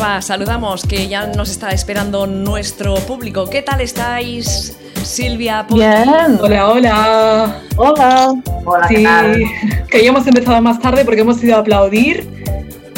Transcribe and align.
Saludamos 0.00 0.86
que 0.86 1.08
ya 1.08 1.26
nos 1.26 1.50
está 1.50 1.70
esperando 1.72 2.26
nuestro 2.26 2.94
público. 2.94 3.50
¿Qué 3.50 3.60
tal 3.60 3.82
estáis, 3.82 4.74
Silvia? 5.02 5.66
Bien. 5.70 6.08
Hola, 6.40 6.68
hola. 6.68 7.60
Hola. 7.76 8.34
Hola, 8.64 8.88
Sí, 8.88 8.94
¿qué 8.94 9.02
tal? 9.04 9.44
que 9.90 10.02
ya 10.02 10.08
hemos 10.08 10.26
empezado 10.26 10.62
más 10.62 10.80
tarde 10.80 11.04
porque 11.04 11.20
hemos 11.20 11.44
ido 11.44 11.54
a 11.56 11.58
aplaudir 11.58 12.26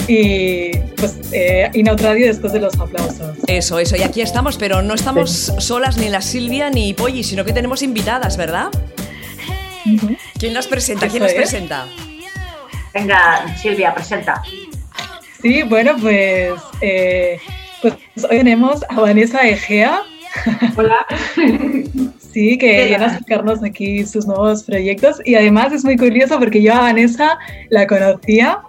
y 0.07 0.79
pues 0.97 1.19
eh, 1.33 1.71
después 1.73 2.53
de 2.53 2.61
los 2.61 2.79
aplausos. 2.79 3.37
Eso, 3.49 3.81
eso. 3.81 3.97
Y 3.97 4.03
aquí 4.03 4.21
estamos, 4.21 4.57
pero 4.57 4.81
no 4.83 4.95
estamos 4.95 5.53
solas 5.59 5.97
ni 5.97 6.09
la 6.09 6.21
Silvia 6.21 6.71
ni 6.71 6.95
Polly, 6.95 7.25
sino 7.25 7.45
que 7.45 7.53
tenemos 7.53 7.83
invitadas, 7.83 8.37
¿verdad? 8.37 8.69
¿Quién 10.39 10.55
las 10.55 10.69
presenta? 10.69 11.09
¿Quién 11.09 11.25
las 11.25 11.33
es. 11.33 11.37
presenta? 11.39 11.87
Venga, 12.95 13.57
Silvia, 13.61 13.93
presenta. 13.93 14.41
Sí, 15.43 15.65
bueno, 15.65 15.97
pues, 16.01 16.53
eh, 16.81 17.39
pues 17.83 17.95
hoy 18.31 18.39
tenemos 18.39 18.85
a 18.89 19.01
Vanessa 19.01 19.47
Egea. 19.49 20.03
Hola. 20.77 21.05
Sí, 22.33 22.57
que 22.57 22.87
viene 22.87 23.05
a 23.05 23.09
explicarnos 23.09 23.63
aquí 23.63 24.07
sus 24.07 24.27
nuevos 24.27 24.63
proyectos 24.63 25.19
y 25.23 25.35
además 25.35 25.71
es 25.75 25.85
muy 25.85 25.99
curioso 25.99 26.39
porque 26.39 26.63
yo 26.63 26.73
a 26.73 26.81
Vanessa 26.81 27.39
la 27.69 27.87
conocía 27.87 28.63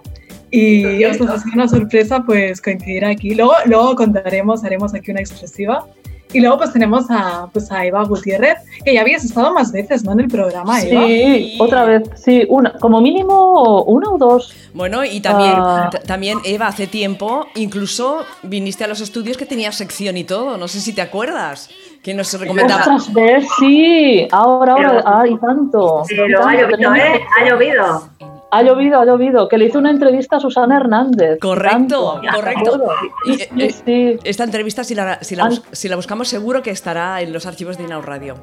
y 0.50 1.02
os 1.06 1.18
ha 1.22 1.38
sido 1.38 1.54
una 1.54 1.66
sorpresa 1.66 2.22
pues 2.26 2.60
coincidir 2.60 3.06
aquí. 3.06 3.34
Luego, 3.34 3.54
luego 3.64 3.96
contaremos, 3.96 4.64
haremos 4.64 4.92
aquí 4.92 5.12
una 5.12 5.20
exclusiva. 5.20 5.86
Y 6.34 6.40
luego 6.40 6.58
pues 6.58 6.72
tenemos 6.72 7.06
a, 7.10 7.48
pues, 7.52 7.70
a 7.72 7.86
Eva 7.86 8.04
Gutiérrez, 8.04 8.58
que 8.84 8.92
ya 8.92 9.00
habías 9.00 9.24
estado 9.24 9.52
más 9.54 9.72
veces, 9.72 10.04
¿no? 10.04 10.12
En 10.12 10.20
el 10.20 10.28
programa, 10.28 10.82
Eva. 10.82 11.06
Sí, 11.06 11.56
otra 11.60 11.84
vez, 11.84 12.02
sí, 12.16 12.44
una, 12.48 12.72
como 12.80 13.00
mínimo 13.00 13.82
una 13.84 14.10
o 14.10 14.18
dos. 14.18 14.52
Bueno, 14.74 15.04
y 15.04 15.20
también, 15.20 15.54
Ah. 15.56 15.90
también 16.06 16.38
Eva, 16.44 16.66
hace 16.66 16.86
tiempo, 16.86 17.46
incluso 17.54 18.18
viniste 18.42 18.84
a 18.84 18.88
los 18.88 19.00
estudios 19.00 19.36
que 19.36 19.46
tenías 19.46 19.76
sección 19.76 20.16
y 20.16 20.24
todo. 20.24 20.58
No 20.58 20.68
sé 20.68 20.80
si 20.80 20.92
te 20.92 21.00
acuerdas. 21.02 21.70
Que 22.02 22.12
nos 22.12 22.38
recomendaba. 22.38 22.80
Ostras, 22.82 23.14
¿ves? 23.14 23.46
Sí, 23.58 24.28
ahora, 24.30 24.72
ahora, 24.72 24.90
Pero- 24.90 25.02
ay, 25.06 25.38
tanto. 25.38 26.02
Pero 26.06 26.24
ha 26.40 26.42
Tanto, 26.42 26.50
llovido, 26.60 26.68
teníamos- 26.76 26.98
¿eh? 26.98 27.20
Ha 27.40 27.48
llovido. 27.48 28.08
Ha 28.56 28.62
llovido, 28.62 29.00
ha 29.00 29.04
llovido. 29.04 29.48
Que 29.48 29.58
le 29.58 29.66
hizo 29.66 29.78
una 29.78 29.90
entrevista 29.90 30.36
a 30.36 30.40
Susana 30.40 30.76
Hernández. 30.76 31.38
Correcto, 31.40 32.20
Tanto. 32.20 32.20
correcto. 32.34 32.82
Y, 33.26 33.32
eh, 33.42 33.48
eh, 33.58 33.70
Sí, 33.84 34.18
esta 34.24 34.44
entrevista, 34.44 34.84
si 34.84 34.94
la, 34.94 35.18
si, 35.22 35.36
la, 35.36 35.46
bus- 35.46 35.62
si 35.72 35.88
la 35.88 35.96
buscamos, 35.96 36.28
seguro 36.28 36.62
que 36.62 36.70
estará 36.70 37.20
en 37.20 37.32
los 37.32 37.46
archivos 37.46 37.76
de 37.78 37.84
Inau 37.84 38.00
Radio. 38.02 38.34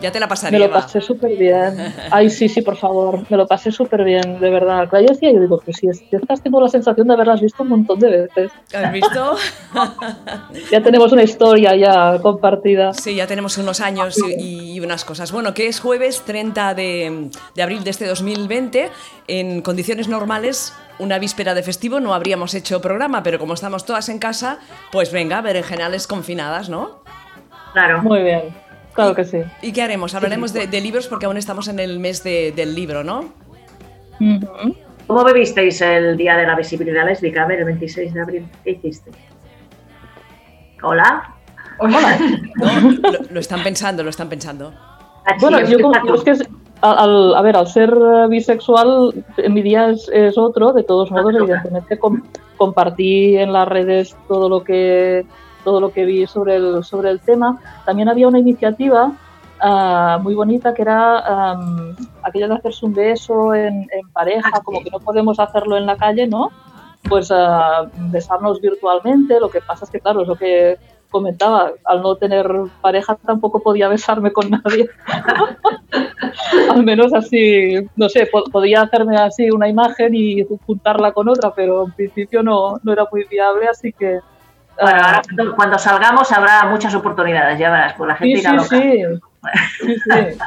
Ya 0.00 0.12
te 0.12 0.20
la 0.20 0.28
pasaré, 0.28 0.52
Me 0.52 0.58
lo 0.60 0.64
Eva. 0.66 0.80
pasé 0.82 1.00
súper 1.00 1.36
bien. 1.36 1.76
Ay, 2.10 2.30
sí, 2.30 2.48
sí, 2.48 2.62
por 2.62 2.76
favor. 2.76 3.24
Me 3.28 3.36
lo 3.36 3.46
pasé 3.46 3.72
súper 3.72 4.04
bien, 4.04 4.38
de 4.40 4.50
verdad. 4.50 4.88
Yo 4.92 5.00
decía, 5.08 5.32
yo 5.32 5.40
digo, 5.40 5.60
pues 5.64 5.76
si 5.78 5.88
es- 5.88 6.02
estas 6.10 6.42
tengo 6.42 6.60
la 6.60 6.68
sensación 6.68 7.08
de 7.08 7.14
haberlas 7.14 7.40
visto 7.40 7.62
un 7.62 7.70
montón 7.70 7.98
de 7.98 8.10
veces. 8.10 8.52
¿Has 8.74 8.92
visto? 8.92 9.36
Ya 10.70 10.82
tenemos 10.82 11.12
una 11.12 11.22
historia 11.22 11.74
ya 11.76 12.18
compartida. 12.20 12.92
Sí, 12.94 13.14
ya 13.16 13.26
tenemos 13.26 13.58
unos 13.58 13.80
años 13.80 14.16
y, 14.38 14.74
y 14.74 14.80
unas 14.80 15.04
cosas. 15.04 15.32
Bueno, 15.32 15.54
que 15.54 15.66
es 15.68 15.80
jueves 15.80 16.22
30 16.24 16.74
de, 16.74 17.30
de 17.54 17.62
abril 17.62 17.84
de 17.84 17.90
este 17.90 18.06
2020. 18.06 18.90
En 19.28 19.60
condiciones 19.62 20.08
normales, 20.08 20.72
una 20.98 21.18
víspera 21.18 21.54
de 21.54 21.62
festivo, 21.62 21.98
no 22.00 22.14
habríamos 22.14 22.54
hecho 22.54 22.80
programa, 22.80 23.22
pero 23.22 23.38
como 23.38 23.54
estamos 23.54 23.84
todas 23.84 24.08
en 24.08 24.18
casa, 24.18 24.58
pues 24.92 25.10
venga, 25.12 25.40
berenjenales 25.40 26.06
confinadas, 26.06 26.68
¿no? 26.68 27.02
Claro. 27.72 28.02
Muy 28.02 28.22
bien. 28.22 28.42
Claro 28.94 29.14
que 29.14 29.24
sí. 29.24 29.38
¿Y 29.62 29.72
qué 29.72 29.82
haremos? 29.82 30.14
Hablaremos 30.14 30.52
de, 30.52 30.66
de 30.68 30.80
libros 30.80 31.06
porque 31.08 31.26
aún 31.26 31.36
estamos 31.36 31.68
en 31.68 31.80
el 31.80 31.98
mes 31.98 32.22
de- 32.22 32.52
del 32.52 32.74
libro, 32.74 33.04
¿no? 33.04 33.32
¿Cómo 35.06 35.22
bebisteis 35.24 35.80
el 35.82 36.16
día 36.16 36.36
de 36.36 36.46
la 36.46 36.54
visibilidad 36.56 37.04
lésbica? 37.04 37.42
A 37.42 37.46
ver, 37.46 37.58
el 37.58 37.64
26 37.66 38.14
de 38.14 38.20
abril. 38.22 38.48
¿Qué 38.64 38.70
hiciste? 38.70 39.10
¿Hola? 40.82 41.34
¿No? 41.82 41.90
Lo, 42.90 43.18
lo 43.30 43.40
están 43.40 43.62
pensando, 43.62 44.02
lo 44.02 44.10
están 44.10 44.28
pensando. 44.30 44.72
Achí, 45.26 45.40
Bueno, 45.40 45.60
yo, 45.60 45.78
yo 45.78 46.14
es 46.14 46.22
que, 46.22 46.46
al, 46.92 47.34
a 47.34 47.42
ver, 47.42 47.56
al 47.56 47.66
ser 47.68 47.90
eh, 47.90 48.26
bisexual, 48.28 49.12
mi 49.48 49.62
día 49.62 49.90
es, 49.90 50.08
es 50.12 50.36
otro. 50.38 50.72
De 50.72 50.82
todos 50.82 51.10
modos, 51.10 51.32
toca. 51.32 51.44
evidentemente, 51.44 51.98
com- 51.98 52.22
compartí 52.56 53.36
en 53.36 53.52
las 53.52 53.68
redes 53.68 54.16
todo 54.28 54.48
lo 54.48 54.62
que 54.64 55.26
todo 55.64 55.80
lo 55.80 55.90
que 55.90 56.04
vi 56.04 56.26
sobre 56.26 56.56
el, 56.56 56.84
sobre 56.84 57.10
el 57.10 57.20
tema. 57.20 57.58
También 57.84 58.08
había 58.08 58.28
una 58.28 58.38
iniciativa 58.38 59.12
ah, 59.60 60.18
muy 60.22 60.34
bonita 60.34 60.72
que 60.72 60.82
era 60.82 61.50
am, 61.50 61.96
aquella 62.22 62.46
de 62.48 62.54
hacerse 62.54 62.86
un 62.86 62.94
beso 62.94 63.52
en, 63.52 63.88
en 63.90 64.08
pareja, 64.12 64.48
Ah, 64.52 64.58
sí. 64.58 64.62
como 64.64 64.82
que 64.84 64.90
no 64.90 65.00
podemos 65.00 65.40
hacerlo 65.40 65.76
en 65.76 65.86
la 65.86 65.96
calle, 65.96 66.26
¿no? 66.28 66.50
Pues 67.08 67.30
ah, 67.32 67.86
besarnos 68.12 68.60
virtualmente. 68.60 69.40
Lo 69.40 69.48
que 69.50 69.60
pasa 69.60 69.84
es 69.84 69.90
que, 69.90 69.98
claro, 70.00 70.22
es 70.22 70.28
lo 70.28 70.36
que 70.36 70.78
comentaba, 71.10 71.70
al 71.84 72.02
no 72.02 72.14
tener 72.16 72.48
pareja 72.80 73.16
tampoco 73.26 73.60
podía 73.60 73.88
besarme 73.88 74.32
con 74.32 74.48
nadie. 74.50 74.88
Al 76.70 76.84
menos 76.84 77.12
así, 77.14 77.74
no 77.96 78.08
sé, 78.08 78.26
po- 78.26 78.44
podía 78.44 78.82
hacerme 78.82 79.16
así 79.16 79.50
una 79.50 79.68
imagen 79.68 80.14
y 80.14 80.44
juntarla 80.66 81.12
con 81.12 81.28
otra, 81.28 81.52
pero 81.54 81.86
en 81.86 81.92
principio 81.92 82.42
no, 82.42 82.78
no 82.82 82.92
era 82.92 83.04
muy 83.10 83.24
viable, 83.24 83.68
así 83.68 83.92
que... 83.92 84.20
Bueno, 84.80 84.98
ah, 85.00 85.06
ahora 85.06 85.22
cuando, 85.24 85.56
cuando 85.56 85.78
salgamos 85.78 86.30
habrá 86.32 86.64
muchas 86.66 86.94
oportunidades, 86.94 87.58
ya 87.58 87.70
verás, 87.70 87.94
pues 87.96 88.08
la 88.08 88.16
gente 88.16 88.36
sí, 88.36 88.40
irá 88.42 88.50
sí, 88.50 88.56
loca. 88.56 88.68
sí, 88.76 89.02
sí, 89.86 89.94
sí. 89.94 90.38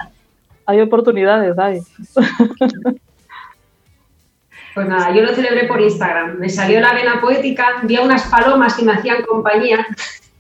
Hay 0.67 0.81
oportunidades, 0.81 1.57
hay. 1.57 1.79
Pues 4.75 4.87
nada, 4.87 5.11
yo 5.13 5.23
lo 5.23 5.33
celebré 5.33 5.67
por 5.67 5.81
Instagram. 5.81 6.37
Me 6.37 6.47
salió 6.47 6.79
la 6.79 6.93
vena 6.93 7.19
poética, 7.19 7.79
vi 7.83 7.95
a 7.95 8.01
unas 8.03 8.27
palomas 8.27 8.75
que 8.75 8.83
me 8.85 8.93
hacían 8.93 9.23
compañía 9.23 9.85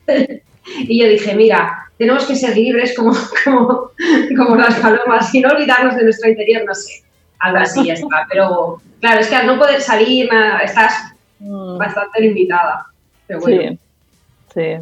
y 0.65 1.01
yo 1.01 1.07
dije, 1.07 1.35
mira, 1.35 1.85
tenemos 1.97 2.25
que 2.25 2.35
ser 2.35 2.55
libres 2.55 2.95
como, 2.95 3.11
como, 3.43 3.91
como 4.37 4.55
las 4.55 4.75
palomas 4.75 5.33
y 5.33 5.41
no 5.41 5.49
olvidarnos 5.49 5.95
de 5.95 6.03
nuestro 6.03 6.29
interior, 6.29 6.63
no 6.65 6.73
sé, 6.73 7.03
algo 7.39 7.57
así 7.59 7.85
ya 7.85 7.93
está. 7.93 8.25
Pero 8.29 8.81
claro, 8.99 9.19
es 9.19 9.27
que 9.27 9.35
al 9.35 9.47
no 9.47 9.57
poder 9.57 9.81
salir, 9.81 10.31
nada, 10.31 10.59
estás 10.59 11.13
Mm, 11.39 11.77
bastante 11.77 12.21
limitada. 12.21 12.85
Pero 13.25 13.39
bueno, 13.39 13.77
Sí, 14.53 14.77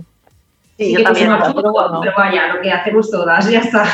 sí. 0.78 0.94
Yo 0.94 1.04
también. 1.04 1.30
pero 1.56 1.74
vaya, 2.18 2.48
lo 2.54 2.62
que 2.62 2.72
hacemos 2.72 3.12
todas, 3.12 3.50
ya 3.50 3.60
está. 3.60 3.86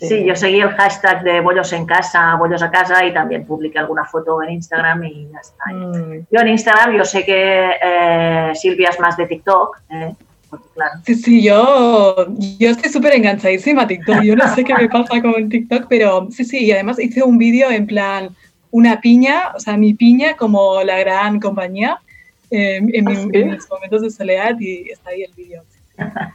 Sí, 0.00 0.24
yo 0.24 0.34
seguí 0.34 0.60
el 0.60 0.70
hashtag 0.70 1.22
de 1.22 1.40
bollos 1.40 1.72
en 1.74 1.84
casa, 1.84 2.34
bollos 2.36 2.62
a 2.62 2.70
casa 2.70 3.04
y 3.04 3.12
también 3.12 3.46
publiqué 3.46 3.78
alguna 3.78 4.04
foto 4.04 4.42
en 4.42 4.50
Instagram 4.54 5.04
y 5.04 5.28
ya 5.30 5.38
está. 5.40 5.64
Mm, 5.72 6.26
Yo 6.30 6.40
en 6.40 6.48
Instagram, 6.48 6.96
yo 6.96 7.04
sé 7.04 7.24
que 7.24 7.70
eh, 7.82 8.50
Silvia 8.54 8.88
es 8.88 8.98
más 8.98 9.16
de 9.16 9.26
TikTok, 9.26 9.78
¿eh? 9.90 10.14
Porque 10.50 10.66
claro, 10.74 10.92
Sí, 11.06 11.14
sí, 11.14 11.42
yo, 11.42 12.16
yo 12.58 12.70
estoy 12.70 12.90
súper 12.90 13.14
enganchadísima 13.14 13.82
a 13.82 13.86
TikTok. 13.86 14.22
Yo 14.22 14.36
no 14.36 14.54
sé 14.54 14.64
qué 14.64 14.74
me 14.74 14.88
pasa 14.88 15.22
con 15.22 15.48
TikTok, 15.48 15.86
pero 15.88 16.28
sí, 16.30 16.44
sí, 16.44 16.64
y 16.66 16.72
además 16.72 16.98
hice 16.98 17.22
un 17.22 17.38
vídeo 17.38 17.70
en 17.70 17.86
plan 17.86 18.30
una 18.72 19.00
piña, 19.00 19.52
o 19.56 19.60
sea, 19.60 19.76
mi 19.76 19.94
piña 19.94 20.36
como 20.36 20.82
la 20.82 20.98
gran 20.98 21.40
compañía 21.40 21.98
eh, 22.50 22.76
en, 22.76 23.04
mi- 23.04 23.14
¿Ah, 23.14 23.20
sí? 23.22 23.28
en 23.32 23.50
mis 23.52 23.68
momentos 23.70 24.02
de 24.02 24.10
soledad 24.10 24.54
y 24.60 24.90
está 24.90 25.10
ahí 25.10 25.22
el 25.22 25.32
vídeo. 25.34 25.62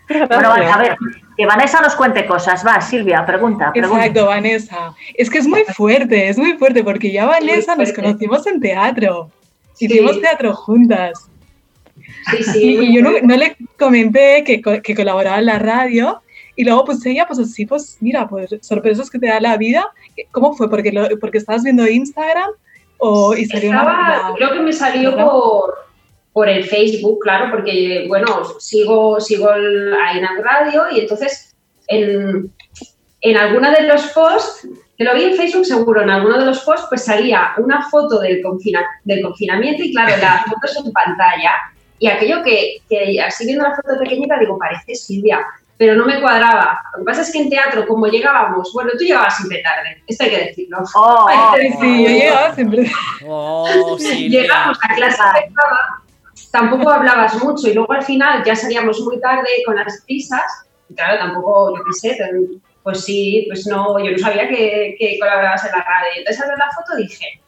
Bueno, 0.09 0.49
vale, 0.49 0.65
a 0.67 0.77
ver, 0.77 0.95
que 1.35 1.45
Vanessa 1.45 1.81
nos 1.81 1.95
cuente 1.95 2.25
cosas. 2.25 2.63
Va, 2.65 2.79
Silvia, 2.81 3.25
pregunta, 3.25 3.71
pregunta. 3.71 4.05
Exacto, 4.05 4.27
Vanessa. 4.27 4.93
Es 5.15 5.29
que 5.29 5.39
es 5.39 5.47
muy 5.47 5.63
fuerte, 5.63 6.27
es 6.29 6.37
muy 6.37 6.53
fuerte, 6.53 6.83
porque 6.83 7.11
ya 7.11 7.25
Vanessa 7.25 7.75
nos 7.75 7.91
conocimos 7.91 8.45
en 8.47 8.59
teatro. 8.59 9.31
Sí. 9.73 9.85
Hicimos 9.85 10.21
teatro 10.21 10.53
juntas. 10.53 11.29
Sí, 12.31 12.37
Y, 12.39 12.43
sí. 12.43 12.77
y 12.81 12.95
yo 12.95 13.01
no, 13.01 13.11
no 13.21 13.35
le 13.35 13.55
comenté 13.77 14.43
que, 14.45 14.61
que 14.81 14.95
colaboraba 14.95 15.39
en 15.39 15.45
la 15.45 15.59
radio. 15.59 16.21
Y 16.57 16.63
luego, 16.63 16.85
pues 16.85 17.05
ella, 17.05 17.25
pues 17.27 17.39
así, 17.39 17.65
pues 17.65 17.97
mira, 17.99 18.27
pues 18.29 18.49
sorpresas 18.61 19.09
que 19.09 19.19
te 19.19 19.27
da 19.27 19.39
la 19.41 19.57
vida. 19.57 19.87
¿Cómo 20.31 20.53
fue? 20.53 20.69
¿Porque, 20.69 20.91
lo, 20.91 21.07
porque 21.19 21.37
estabas 21.39 21.63
viendo 21.63 21.85
Instagram? 21.87 22.49
O, 22.97 23.35
y 23.35 23.45
salió 23.45 23.71
Estaba, 23.71 24.29
una- 24.29 24.35
creo 24.37 24.53
que 24.53 24.59
me 24.61 24.71
salió 24.71 25.17
por, 25.17 25.75
por 26.31 26.47
el 26.47 26.63
Facebook, 26.63 27.19
claro, 27.21 27.51
porque, 27.51 28.05
bueno, 28.07 28.25
sigo, 28.59 29.19
sigo 29.19 29.51
el, 29.51 29.93
a 29.93 30.17
Inac 30.17 30.39
Radio 30.41 30.83
y 30.91 31.01
entonces 31.01 31.53
en, 31.87 32.49
en 33.19 33.37
alguna 33.37 33.71
de 33.71 33.83
los 33.83 34.01
posts, 34.13 34.65
que 34.97 35.03
lo 35.03 35.13
vi 35.13 35.25
en 35.25 35.33
Facebook 35.35 35.65
seguro, 35.65 36.03
en 36.03 36.09
alguno 36.09 36.39
de 36.39 36.45
los 36.45 36.61
posts, 36.61 36.85
pues 36.87 37.03
salía 37.03 37.49
una 37.57 37.89
foto 37.89 38.19
del, 38.21 38.41
confina- 38.41 38.87
del 39.03 39.21
confinamiento 39.21 39.83
y, 39.83 39.91
claro, 39.91 40.15
la 40.21 40.45
foto 40.47 40.59
es 40.63 40.77
en 40.85 40.91
pantalla. 40.93 41.51
Y 41.99 42.07
aquello 42.07 42.43
que, 42.43 42.81
que 42.89 43.21
así 43.21 43.45
viendo 43.45 43.63
la 43.63 43.75
foto 43.75 43.97
pequeñita, 43.99 44.37
digo, 44.39 44.57
parece 44.57 44.95
Silvia, 44.95 45.45
pero 45.77 45.95
no 45.95 46.05
me 46.05 46.21
cuadraba. 46.21 46.79
Lo 46.93 46.99
que 46.99 47.05
pasa 47.05 47.21
es 47.21 47.31
que 47.31 47.39
en 47.39 47.49
teatro, 47.49 47.87
como 47.87 48.07
llegábamos, 48.07 48.71
bueno, 48.73 48.91
tú 48.97 49.03
llegabas 49.03 49.37
siempre 49.37 49.61
tarde, 49.61 50.01
esto 50.07 50.23
hay 50.23 50.29
que 50.29 50.45
decirlo. 50.45 50.79
Oh, 50.95 51.27
oh, 51.29 51.55
Sí, 51.57 51.71
sí, 51.79 52.03
yo 52.03 52.09
llegaba 52.09 52.55
siempre. 52.55 52.91
Oh. 53.25 53.97
Llegamos 53.99 54.77
a 54.81 54.95
clase 54.95 55.21
tampoco 56.55 56.89
hablabas 56.89 57.35
mucho 57.43 57.67
y 57.67 57.73
luego 57.73 57.91
al 57.91 58.03
final 58.03 58.41
ya 58.45 58.55
salíamos 58.55 59.01
muy 59.01 59.19
tarde 59.19 59.49
con 59.65 59.75
las 59.75 60.01
prisas. 60.05 60.41
Y 60.89 60.95
claro, 60.95 61.19
tampoco, 61.19 61.75
yo 61.77 61.83
qué 61.83 61.93
sé, 61.93 62.17
pues 62.81 63.03
sí, 63.03 63.45
pues 63.47 63.67
no, 63.67 63.99
yo 63.99 64.11
no 64.11 64.17
sabía 64.17 64.47
que, 64.47 64.95
que 64.97 65.17
colaborabas 65.19 65.65
en 65.65 65.71
la 65.71 65.83
radio. 65.83 66.11
Entonces 66.17 66.41
al 66.41 66.49
ver 66.49 66.57
la 66.57 66.71
foto 66.71 66.95
dije, 66.95 67.41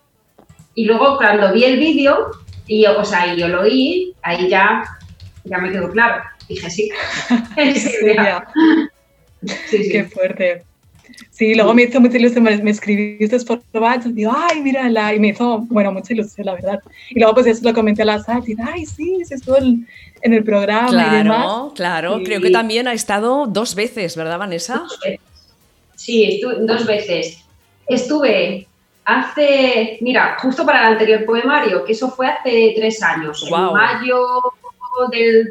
y 0.75 0.85
luego 0.85 1.17
cuando 1.17 1.53
vi 1.53 1.63
el 1.63 1.79
vídeo, 1.79 2.31
Y 2.67 2.83
yo, 2.83 2.99
o 2.99 3.05
sea, 3.05 3.33
y 3.33 3.39
yo 3.39 3.47
lo 3.47 3.61
oí, 3.61 4.13
ahí 4.21 4.49
ya, 4.49 4.83
ya 5.45 5.57
me 5.57 5.71
quedó 5.71 5.89
claro. 5.89 6.23
Dije, 6.47 6.69
sí. 6.69 6.89
sí, 7.55 7.79
sí, 9.65 9.83
sí. 9.83 9.89
Qué 9.89 10.03
fuerte. 10.05 10.63
Sí, 11.31 11.55
luego 11.55 11.73
me 11.73 11.83
hizo 11.83 12.01
mucha 12.01 12.17
ilusión, 12.17 12.43
me 12.43 12.71
escribiste 12.71 13.39
por 13.41 13.61
WhatsApp, 13.73 14.11
digo, 14.11 14.33
ay, 14.35 14.61
mírala, 14.61 15.13
y 15.13 15.19
me 15.19 15.29
hizo, 15.29 15.59
bueno, 15.69 15.91
mucha 15.91 16.13
ilusión, 16.13 16.45
la 16.45 16.53
verdad. 16.55 16.79
Y 17.09 17.19
luego 17.19 17.35
pues 17.35 17.47
eso 17.47 17.61
lo 17.63 17.73
comenté 17.73 18.01
a 18.01 18.05
la 18.05 18.19
SAT, 18.19 18.49
y 18.49 18.55
ay, 18.61 18.85
sí, 18.85 19.23
se 19.23 19.35
estuvo 19.35 19.57
en, 19.57 19.87
el 20.21 20.43
programa 20.43 20.89
claro, 20.89 21.13
y 21.13 21.17
demás. 21.17 21.71
Claro, 21.75 22.21
creo 22.23 22.41
que 22.41 22.49
también 22.49 22.87
ha 22.87 22.93
estado 22.93 23.45
dos 23.45 23.75
veces, 23.75 24.15
¿verdad, 24.15 24.39
Vanessa? 24.39 24.83
Sí, 25.95 26.41
dos 26.41 26.85
veces. 26.85 27.43
Estuve 27.87 28.66
hace, 29.07 29.97
mira, 30.01 30.37
justo 30.39 30.65
para 30.65 30.81
el 30.81 30.93
anterior 30.93 31.23
poemario, 31.25 31.85
que 31.85 31.93
eso 31.93 32.11
fue 32.11 32.27
hace 32.27 32.73
tres 32.75 33.01
años, 33.01 33.41
en 33.43 33.73
mayo 33.73 34.21
del... 35.09 35.49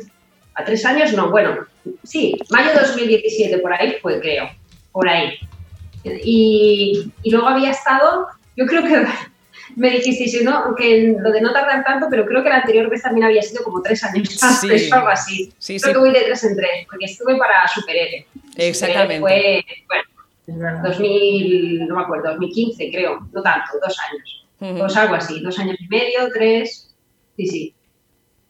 A 0.55 0.65
tres 0.65 0.85
años 0.87 1.13
no, 1.13 1.31
bueno, 1.31 1.67
sí, 2.03 2.39
mayo 2.51 2.71
de 2.71 2.81
2017, 2.81 3.59
por 3.59 3.73
ahí 3.73 3.97
fue, 4.01 4.21
creo, 4.21 4.49
por 4.93 5.09
ahí. 5.09 5.39
Y, 6.05 7.11
luego 7.25 7.49
había 7.49 7.71
estado, 7.71 8.27
yo 8.57 8.67
creo 8.67 8.83
que 8.83 9.07
me 9.77 9.91
dijiste, 9.91 10.45
¿no? 10.45 10.57
aunque 10.59 11.15
lo 11.19 11.31
de 11.31 11.41
no 11.41 11.53
tardar 11.53 11.83
tanto, 11.85 12.09
pero 12.11 12.27
creo 12.27 12.43
que 12.43 12.51
la 12.51 12.57
anterior 12.57 12.91
vez 12.91 13.03
también 13.03 13.27
había 13.27 13.43
sido 13.43 13.65
como 13.65 13.81
tres 13.81 14.05
años 14.05 14.39
antes 14.43 14.93
o 14.93 14.95
algo 14.95 15.09
así. 15.09 15.53
Sí, 15.59 15.81
creo 15.81 15.95
que 15.95 16.01
voy 16.01 16.13
de 16.13 16.25
tres 16.25 16.45
en 16.45 16.57
tres, 16.57 16.87
porque 16.91 17.07
estuve 17.07 17.37
para 17.37 17.67
Super 17.69 17.97
Exactamente. 18.57 19.21
Fue, 19.21 19.65
bueno, 19.89 20.05
2000, 20.47 21.87
no 21.89 21.97
me 21.97 22.03
acuerdo, 22.03 22.31
2015 22.31 22.91
creo, 22.91 23.29
no 23.33 23.43
tanto, 23.43 23.73
dos 23.83 23.97
años. 24.11 24.79
Pues 24.79 24.97
algo 24.97 25.15
así, 25.17 25.41
dos 25.41 25.59
años 25.59 25.77
y 25.81 25.89
medio, 25.89 26.29
tres, 26.33 26.95
sí, 27.37 27.47
sí. 27.47 27.75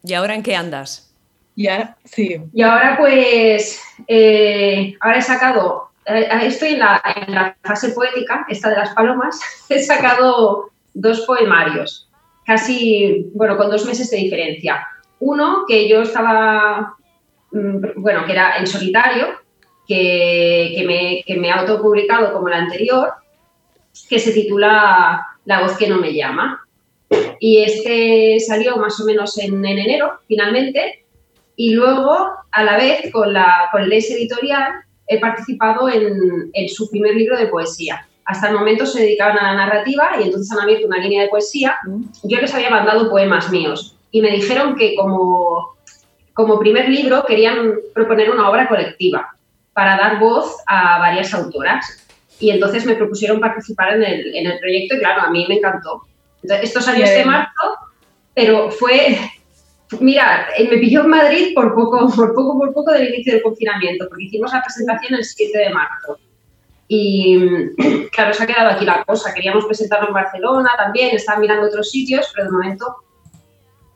¿Y 0.05 0.15
ahora 0.15 0.35
en 0.35 0.43
qué 0.43 0.55
andas? 0.55 1.13
Ya, 1.57 1.97
sí. 2.05 2.41
Y 2.53 2.63
ahora 2.63 2.97
pues, 2.99 3.83
eh, 4.07 4.95
ahora 5.01 5.19
he 5.19 5.23
sacado 5.23 5.87
eh, 6.07 6.29
estoy 6.43 6.75
en 6.75 6.79
la, 6.79 7.57
fase 7.63 7.91
poética, 7.91 8.47
esta 8.49 8.71
de 8.71 8.77
las 8.77 8.95
palomas, 8.95 9.41
he 9.69 9.83
sacado 9.83 10.71
dos 10.95 11.23
poemarios, 11.23 12.09
casi, 12.45 13.31
bueno, 13.35 13.57
con 13.57 13.71
dos 13.71 13.85
meses 13.85 14.09
de 14.11 14.19
diferencia. 14.19 14.87
Uno 15.19 15.65
que 15.67 15.89
yo 15.89 16.03
estaba, 16.03 16.97
mm, 17.51 18.01
bueno, 18.01 18.25
que 18.25 18.33
era 18.33 18.57
en 18.59 18.67
solitario, 18.67 19.27
que, 19.87 20.85
me, 20.87 21.23
que 21.27 21.39
me 21.39 21.49
he 21.49 21.53
autopublicado 21.53 22.33
como 22.33 22.49
el 22.49 22.55
anterior, 22.55 23.13
que 24.09 24.19
se 24.19 24.33
titula 24.33 25.27
La 25.45 25.61
voz 25.61 25.77
que 25.77 25.89
no 25.89 25.99
me 25.99 26.13
llama. 26.13 26.63
Y 27.39 27.63
este 27.63 28.41
salió 28.41 28.77
más 28.77 29.01
o 29.01 29.05
menos 29.05 29.39
en, 29.39 29.65
enero, 29.65 30.21
finalmente, 30.27 31.05
y 31.55 31.73
luego, 31.73 32.31
a 32.51 32.65
la 32.65 32.77
vez, 32.77 33.11
con, 33.13 33.33
la, 33.33 33.69
con 33.73 33.83
el 33.83 33.93
editorial, 33.93 34.73
he 35.07 35.21
participado 35.21 35.89
en, 35.89 36.69
su 36.69 36.91
primer 36.91 37.15
libro 37.15 37.37
de 37.39 37.47
poesía. 37.47 38.07
Hasta 38.25 38.49
el 38.49 38.55
momento 38.55 38.85
se 38.87 39.03
dedicaban 39.03 39.39
a 39.39 39.53
la 39.53 39.67
narrativa 39.67 40.17
y 40.19 40.25
entonces 40.25 40.51
han 40.51 40.65
abierto 40.65 40.89
una 40.89 40.99
línea 40.99 41.23
de 41.23 41.29
poesía. 41.29 41.77
Mm. 41.87 42.03
Yo 42.25 42.41
les 42.41 42.53
había 42.53 42.71
mandado 42.71 43.09
poemas 43.09 43.51
míos 43.53 43.97
y 44.11 44.21
me 44.21 44.33
dijeron 44.33 44.75
que 44.75 44.97
como, 44.97 45.77
como 46.35 46.59
primer 46.59 46.89
libro 46.89 47.25
querían 47.25 47.77
proponer 47.95 48.31
una 48.31 48.51
obra 48.51 48.69
colectiva 48.69 49.36
para 49.77 49.99
dar 49.99 50.19
voz 50.19 50.57
a 50.67 50.99
varias 50.99 51.35
autoras. 51.35 52.09
Y 52.41 52.51
entonces 52.51 52.87
me 52.87 52.95
propusieron 52.95 53.41
participar 53.41 53.95
en 53.95 54.03
el, 54.03 54.35
en 54.35 54.47
el 54.47 54.59
proyecto 54.59 54.97
y 54.97 54.99
claro, 54.99 55.21
a 55.21 55.31
mí 55.31 55.45
me 55.47 55.57
encantó. 55.57 56.03
esto 56.43 56.81
salió 56.81 57.05
este 57.05 57.27
marzo, 57.27 57.77
pero 58.35 58.71
fue 58.71 59.19
Mira, 60.01 60.49
eh, 60.57 60.69
me 60.69 60.79
pilló 60.79 61.03
en 61.03 61.11
Madrid 61.11 61.55
por 61.55 61.75
poco, 61.75 62.09
por 62.09 62.35
poco, 62.35 62.59
por 62.59 62.73
poco 62.73 62.93
del 62.93 63.09
inicio 63.09 63.35
del 63.35 63.43
confinamiento, 63.43 64.07
porque 64.09 64.25
hicimos 64.25 64.53
la 64.53 64.63
presentación 64.63 65.15
el 65.15 65.25
7 65.25 65.59
de 65.59 65.71
marzo. 65.71 66.19
Y 66.89 67.39
claro, 68.13 68.33
se 68.33 68.43
ha 68.43 68.47
quedado 68.47 68.71
aquí 68.71 68.85
la 68.85 69.05
cosa. 69.05 69.33
Queríamos 69.33 69.67
presentarlo 69.67 70.09
en 70.09 70.15
Barcelona 70.15 70.71
también, 70.77 71.15
estaban 71.15 71.43
mirando 71.43 71.67
otros 71.67 71.91
sitios, 71.91 72.33
pero 72.35 72.47
de 72.47 72.53
momento 72.53 72.97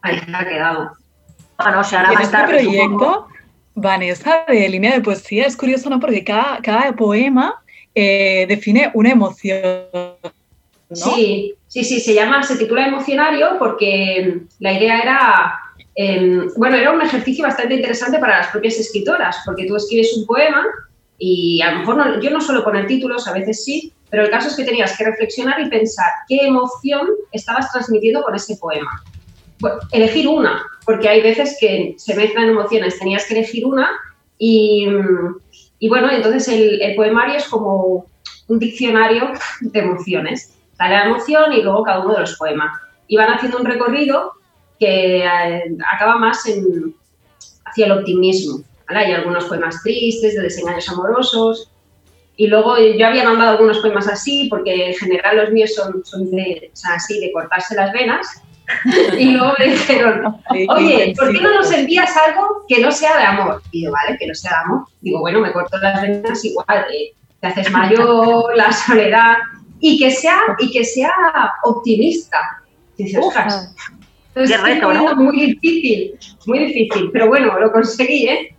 ahí 0.03 0.19
se 0.19 0.37
ha 0.37 0.47
quedado. 0.47 0.93
Bueno, 1.59 1.85
se 1.85 1.97
hará 1.97 2.12
más 2.12 2.25
este 2.25 2.44
proyecto, 2.44 3.29
Vanessa, 3.75 4.44
de 4.49 4.69
línea 4.69 4.94
de 4.94 5.00
poesía, 5.00 5.46
es 5.46 5.56
curioso, 5.56 5.88
¿no? 5.90 6.00
Porque 6.00 6.25
cada, 6.25 6.61
cada 6.62 6.93
poema 6.93 7.62
eh, 7.94 8.46
define 8.49 8.90
una 8.94 9.11
emoción. 9.11 9.61
¿no? 9.93 10.96
Sí, 10.96 11.55
sí, 11.69 11.84
sí, 11.84 12.00
se 12.00 12.14
llama, 12.14 12.43
se 12.43 12.56
titula 12.56 12.87
Emocionario 12.87 13.58
porque 13.58 14.40
la 14.58 14.72
idea 14.72 15.00
era 15.00 15.61
Em, 16.02 16.49
bueno, 16.56 16.76
era 16.76 16.93
un 16.93 17.02
ejercicio 17.02 17.44
bastante 17.44 17.75
interesante 17.75 18.19
para 18.19 18.38
las 18.38 18.46
propias 18.49 18.78
escritoras, 18.78 19.37
porque 19.44 19.67
tú 19.67 19.76
escribes 19.76 20.16
un 20.16 20.25
poema 20.25 20.64
y 21.19 21.61
a 21.61 21.73
lo 21.73 21.81
mejor 21.81 22.20
yo 22.23 22.31
no 22.31 22.40
suelo 22.40 22.64
poner 22.64 22.87
títulos, 22.87 23.26
a 23.26 23.34
veces 23.34 23.64
sí, 23.64 23.93
pero 24.08 24.25
el 24.25 24.31
caso 24.31 24.49
es 24.49 24.56
que 24.56 24.64
tenías 24.64 24.96
que 24.96 25.05
reflexionar 25.05 25.61
y 25.61 25.69
pensar 25.69 26.11
qué 26.26 26.46
emoción 26.46 27.06
estabas 27.32 27.70
transmitiendo 27.73 28.23
con 28.23 28.34
ese 28.34 28.56
poema. 28.56 28.90
elegir 29.93 30.26
una, 30.26 30.62
porque 30.85 31.09
hay 31.09 31.23
veces 31.23 31.56
que 31.61 31.94
se 31.99 32.15
mezclan 32.15 32.49
emociones, 32.49 32.99
tenías 32.99 33.27
que 33.27 33.35
elegir 33.35 33.67
una 33.67 33.91
y, 34.38 34.87
bueno, 35.88 36.11
entonces 36.11 36.49
el, 36.49 36.81
el, 36.81 36.97
poemario 36.97 37.37
es 37.37 37.47
como 37.49 38.06
un 38.49 38.59
diccionario 38.59 39.32
de 39.61 39.79
emociones. 39.79 40.55
Sale 40.77 40.94
la 40.94 41.05
emoción 41.05 41.53
y 41.53 41.62
luego 41.62 41.82
cada 41.82 42.00
uno 42.00 42.15
de 42.15 42.21
los 42.21 42.37
poemas. 42.37 42.79
Y 43.06 43.17
van 43.17 43.32
haciendo 43.35 43.59
un 43.59 43.67
recorrido 43.67 44.32
que 44.79 45.19
eh, 45.19 45.77
acaba 45.93 46.17
más 46.17 46.47
en, 46.47 46.94
hacia 47.67 47.87
el 47.87 47.93
optimismo. 47.93 48.62
Hay 48.88 49.12
algunos 49.12 49.44
poemas 49.44 49.83
tristes, 49.83 50.35
de 50.35 50.43
desengaños 50.43 50.88
amorosos. 50.88 51.71
Y 52.37 52.47
luego 52.47 52.79
yo 52.79 53.06
había 53.06 53.25
mandado 53.25 53.53
algunos 53.53 53.79
poemas 53.79 54.09
así, 54.09 54.49
porque 54.49 54.88
en 54.88 54.94
general 54.94 55.37
los 55.37 55.50
míos 55.50 55.75
son, 55.75 56.03
son 56.05 56.31
de, 56.31 56.71
así, 56.85 57.21
de 57.21 57.31
cortarse 57.31 57.75
las 57.75 57.93
venas. 57.93 58.43
Y 59.18 59.33
luego 59.33 59.54
me 59.59 59.66
dijeron, 59.66 60.37
oye, 60.68 61.14
¿por 61.16 61.33
qué 61.33 61.40
no 61.40 61.54
nos 61.54 61.73
envías 61.73 62.14
algo 62.16 62.64
que 62.68 62.80
no 62.80 62.90
sea 62.92 63.16
de 63.16 63.25
amor? 63.25 63.62
Y 63.71 63.85
yo, 63.85 63.92
vale, 63.92 64.16
que 64.18 64.26
no 64.26 64.35
sea 64.35 64.50
de 64.50 64.56
amor. 64.64 64.87
Digo, 65.00 65.21
bueno, 65.21 65.40
me 65.40 65.52
corto 65.52 65.78
las 65.78 66.02
venas 66.02 66.45
igual, 66.45 66.87
eh, 66.92 67.12
te 67.40 67.47
haces 67.47 67.71
mayor, 67.71 68.56
la 68.56 68.73
soledad, 68.73 69.37
y 69.80 69.99
que 69.99 70.11
sea, 70.11 70.38
y 70.59 70.71
que 70.71 70.85
sea 70.85 71.12
optimista. 71.64 72.38
dices, 72.97 73.25
Qué 74.35 74.56
reto, 74.56 74.92
¿no? 74.92 75.16
Muy 75.16 75.47
difícil, 75.47 76.18
muy 76.47 76.59
difícil, 76.61 77.11
pero 77.12 77.28
bueno, 77.28 77.59
lo 77.59 77.73
conseguí, 77.73 78.28
¿eh? 78.28 78.56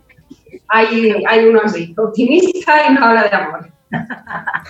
Hay, 0.68 1.14
hay 1.26 1.46
uno 1.46 1.60
así, 1.64 1.94
optimista 1.96 2.88
y 2.88 2.94
no 2.94 3.04
habla 3.04 3.24
de 3.24 3.36
amor. 3.36 3.68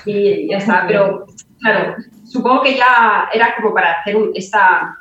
Y 0.06 0.48
ya 0.48 0.58
está, 0.58 0.84
pero 0.86 1.26
claro, 1.60 1.96
supongo 2.24 2.62
que 2.62 2.76
ya 2.76 3.28
era 3.32 3.54
como 3.56 3.74
para 3.74 4.00
hacer 4.00 4.16
esta, 4.34 4.96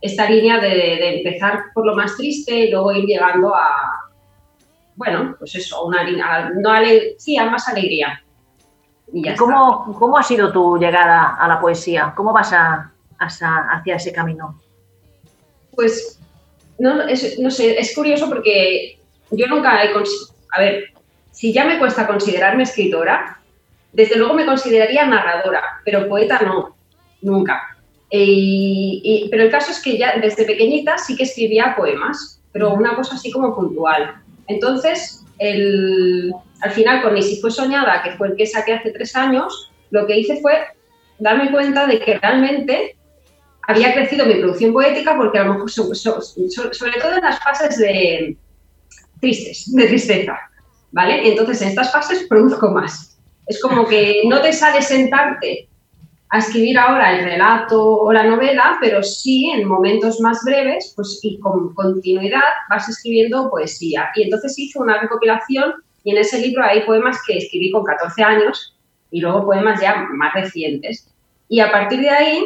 esta 0.00 0.28
línea 0.28 0.58
de, 0.58 1.18
empezar 1.18 1.64
por 1.74 1.86
lo 1.86 1.94
más 1.94 2.16
triste 2.16 2.54
y 2.54 2.70
luego 2.70 2.92
ir 2.92 3.04
llegando 3.04 3.54
a, 3.54 4.10
bueno, 4.96 5.36
pues 5.38 5.54
eso, 5.54 5.84
una 5.84 6.02
línea, 6.04 6.50
no 6.50 6.70
sí, 7.18 7.36
a 7.36 7.46
más 7.46 7.68
alegría. 7.68 8.22
Y 9.12 9.24
ya 9.24 9.34
¿Cómo, 9.36 9.96
¿Cómo, 9.98 10.16
ha 10.16 10.22
sido 10.22 10.52
tu 10.52 10.78
llegada 10.78 11.36
a 11.36 11.48
la 11.48 11.60
poesía? 11.60 12.12
¿Cómo 12.16 12.32
vas 12.32 12.52
a, 12.52 12.92
hacia 13.18 13.96
ese 13.96 14.12
camino? 14.12 14.60
Pues, 15.74 16.20
no, 16.78 17.02
es, 17.02 17.38
no 17.38 17.50
sé, 17.50 17.78
es 17.78 17.94
curioso 17.94 18.28
porque 18.28 18.98
yo 19.30 19.46
nunca 19.46 19.82
he... 19.84 19.92
A 20.52 20.60
ver, 20.60 20.84
si 21.30 21.52
ya 21.52 21.64
me 21.64 21.78
cuesta 21.78 22.06
considerarme 22.06 22.62
escritora, 22.62 23.40
desde 23.92 24.16
luego 24.16 24.34
me 24.34 24.46
consideraría 24.46 25.06
narradora, 25.06 25.80
pero 25.84 26.08
poeta 26.08 26.40
no, 26.42 26.76
nunca. 27.22 27.76
Pero 28.10 29.42
el 29.44 29.50
caso 29.50 29.70
es 29.70 29.80
que 29.80 29.96
ya 29.96 30.18
desde 30.20 30.44
pequeñita 30.44 30.98
sí 30.98 31.16
que 31.16 31.22
escribía 31.22 31.74
poemas, 31.76 32.40
pero 32.52 32.74
una 32.74 32.96
cosa 32.96 33.14
así 33.14 33.30
como 33.30 33.54
puntual. 33.54 34.22
Entonces, 34.48 35.24
el, 35.38 36.32
al 36.60 36.70
final, 36.72 37.02
con 37.02 37.14
Ni 37.14 37.22
si 37.22 37.40
fue 37.40 37.50
soñada, 37.50 38.02
que 38.02 38.12
fue 38.12 38.28
el 38.28 38.36
que 38.36 38.46
saqué 38.46 38.74
hace 38.74 38.90
tres 38.90 39.14
años, 39.14 39.70
lo 39.90 40.06
que 40.06 40.18
hice 40.18 40.40
fue 40.40 40.54
darme 41.18 41.50
cuenta 41.50 41.86
de 41.86 42.00
que 42.00 42.18
realmente 42.18 42.96
había 43.68 43.92
crecido 43.94 44.26
mi 44.26 44.34
producción 44.34 44.72
poética 44.72 45.16
porque 45.16 45.38
a 45.38 45.44
lo 45.44 45.54
mejor, 45.54 45.70
sobre 45.70 47.00
todo 47.00 47.16
en 47.16 47.22
las 47.22 47.38
fases 47.40 47.78
de 47.78 48.36
tristes, 49.20 49.72
de 49.72 49.86
tristeza, 49.86 50.36
¿vale? 50.90 51.28
Entonces 51.28 51.62
en 51.62 51.68
estas 51.68 51.92
fases 51.92 52.26
produzco 52.28 52.70
más. 52.70 53.18
Es 53.46 53.60
como 53.60 53.86
que 53.86 54.22
no 54.26 54.40
te 54.40 54.52
sale 54.52 54.82
sentarte 54.82 55.68
a 56.30 56.38
escribir 56.38 56.78
ahora 56.78 57.18
el 57.18 57.24
relato 57.24 57.82
o 57.82 58.12
la 58.12 58.22
novela, 58.22 58.78
pero 58.80 59.02
sí 59.02 59.50
en 59.50 59.66
momentos 59.66 60.20
más 60.20 60.40
breves 60.44 60.92
pues, 60.94 61.18
y 61.22 61.38
con 61.40 61.74
continuidad 61.74 62.40
vas 62.68 62.88
escribiendo 62.88 63.50
poesía. 63.50 64.10
Y 64.14 64.22
entonces 64.22 64.56
hice 64.58 64.78
una 64.78 65.00
recopilación 65.00 65.74
y 66.04 66.12
en 66.12 66.18
ese 66.18 66.40
libro 66.40 66.62
hay 66.64 66.82
poemas 66.82 67.18
que 67.26 67.36
escribí 67.36 67.72
con 67.72 67.84
14 67.84 68.22
años 68.22 68.76
y 69.10 69.20
luego 69.20 69.44
poemas 69.44 69.80
ya 69.80 70.06
más 70.12 70.32
recientes. 70.32 71.12
Y 71.48 71.58
a 71.58 71.72
partir 71.72 72.00
de 72.00 72.10
ahí 72.10 72.44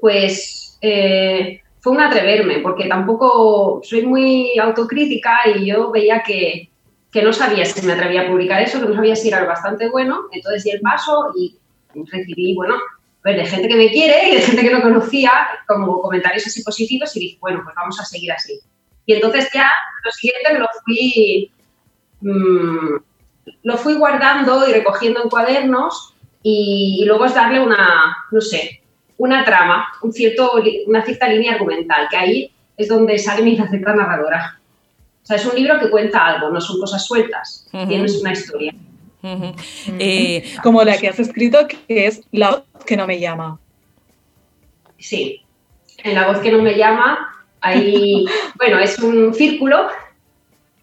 pues 0.00 0.76
eh, 0.80 1.60
fue 1.80 1.92
un 1.92 2.00
atreverme, 2.00 2.58
porque 2.58 2.88
tampoco 2.88 3.80
soy 3.84 4.04
muy 4.04 4.58
autocrítica 4.58 5.38
y 5.54 5.66
yo 5.66 5.92
veía 5.92 6.22
que, 6.24 6.68
que 7.12 7.22
no 7.22 7.32
sabía 7.32 7.64
si 7.64 7.86
me 7.86 7.92
atrevía 7.92 8.22
a 8.22 8.28
publicar 8.28 8.60
eso, 8.60 8.80
que 8.80 8.88
no 8.88 8.94
sabía 8.94 9.14
si 9.14 9.28
era 9.28 9.44
bastante 9.44 9.88
bueno, 9.88 10.22
entonces 10.32 10.64
di 10.64 10.70
el 10.70 10.80
paso 10.80 11.32
y 11.36 11.56
recibí, 11.94 12.54
bueno, 12.54 12.76
pues 13.22 13.36
de 13.36 13.46
gente 13.46 13.68
que 13.68 13.76
me 13.76 13.90
quiere 13.90 14.30
y 14.30 14.34
de 14.34 14.40
gente 14.40 14.62
que 14.62 14.70
no 14.70 14.82
conocía, 14.82 15.30
como 15.66 16.00
comentarios 16.00 16.46
así 16.46 16.62
positivos 16.62 17.16
y 17.16 17.20
dije, 17.20 17.38
bueno, 17.40 17.60
pues 17.62 17.74
vamos 17.76 17.98
a 18.00 18.04
seguir 18.04 18.32
así. 18.32 18.58
Y 19.06 19.14
entonces 19.14 19.48
ya 19.54 19.70
lo 20.04 20.10
siguiente 20.10 20.52
me 20.52 20.58
lo 20.58 20.66
fui, 20.84 21.50
mmm, 22.20 22.96
lo 23.62 23.76
fui 23.76 23.94
guardando 23.94 24.68
y 24.68 24.72
recogiendo 24.72 25.22
en 25.22 25.28
cuadernos 25.28 26.14
y, 26.42 26.98
y, 27.00 27.04
luego 27.04 27.24
es 27.24 27.34
darle 27.34 27.60
una, 27.60 28.16
no 28.30 28.40
sé, 28.40 28.82
una 29.18 29.44
trama, 29.44 29.88
un 30.02 30.12
cierto, 30.12 30.52
una 30.86 31.04
cierta 31.04 31.28
línea 31.28 31.52
argumental, 31.52 32.08
que 32.10 32.16
ahí 32.16 32.52
es 32.76 32.88
donde 32.88 33.18
sale 33.18 33.42
mi 33.42 33.56
faceta 33.56 33.94
narradora. 33.94 34.58
O 35.22 35.26
sea, 35.26 35.36
es 35.36 35.46
un 35.46 35.54
libro 35.54 35.78
que 35.78 35.90
cuenta 35.90 36.26
algo, 36.26 36.50
no 36.50 36.60
son 36.60 36.80
cosas 36.80 37.06
sueltas, 37.06 37.68
uh 37.72 37.78
-huh. 37.78 37.88
tienes 37.88 38.20
una 38.20 38.32
historia. 38.32 38.74
Uh 39.22 39.28
-huh. 39.28 39.54
eh, 39.98 40.56
Como 40.62 40.82
la 40.82 40.98
que 40.98 41.08
has 41.08 41.18
escrito, 41.18 41.66
que 41.68 42.06
es 42.06 42.22
La 42.32 42.50
voz 42.50 42.64
que 42.84 42.96
no 42.96 43.06
me 43.06 43.20
llama. 43.20 43.58
Sí, 44.98 45.42
en 45.98 46.14
La 46.14 46.26
voz 46.26 46.38
que 46.38 46.50
no 46.50 46.62
me 46.62 46.76
llama, 46.76 47.44
ahí, 47.60 48.24
bueno, 48.58 48.78
es 48.78 48.98
un 48.98 49.34
círculo 49.34 49.88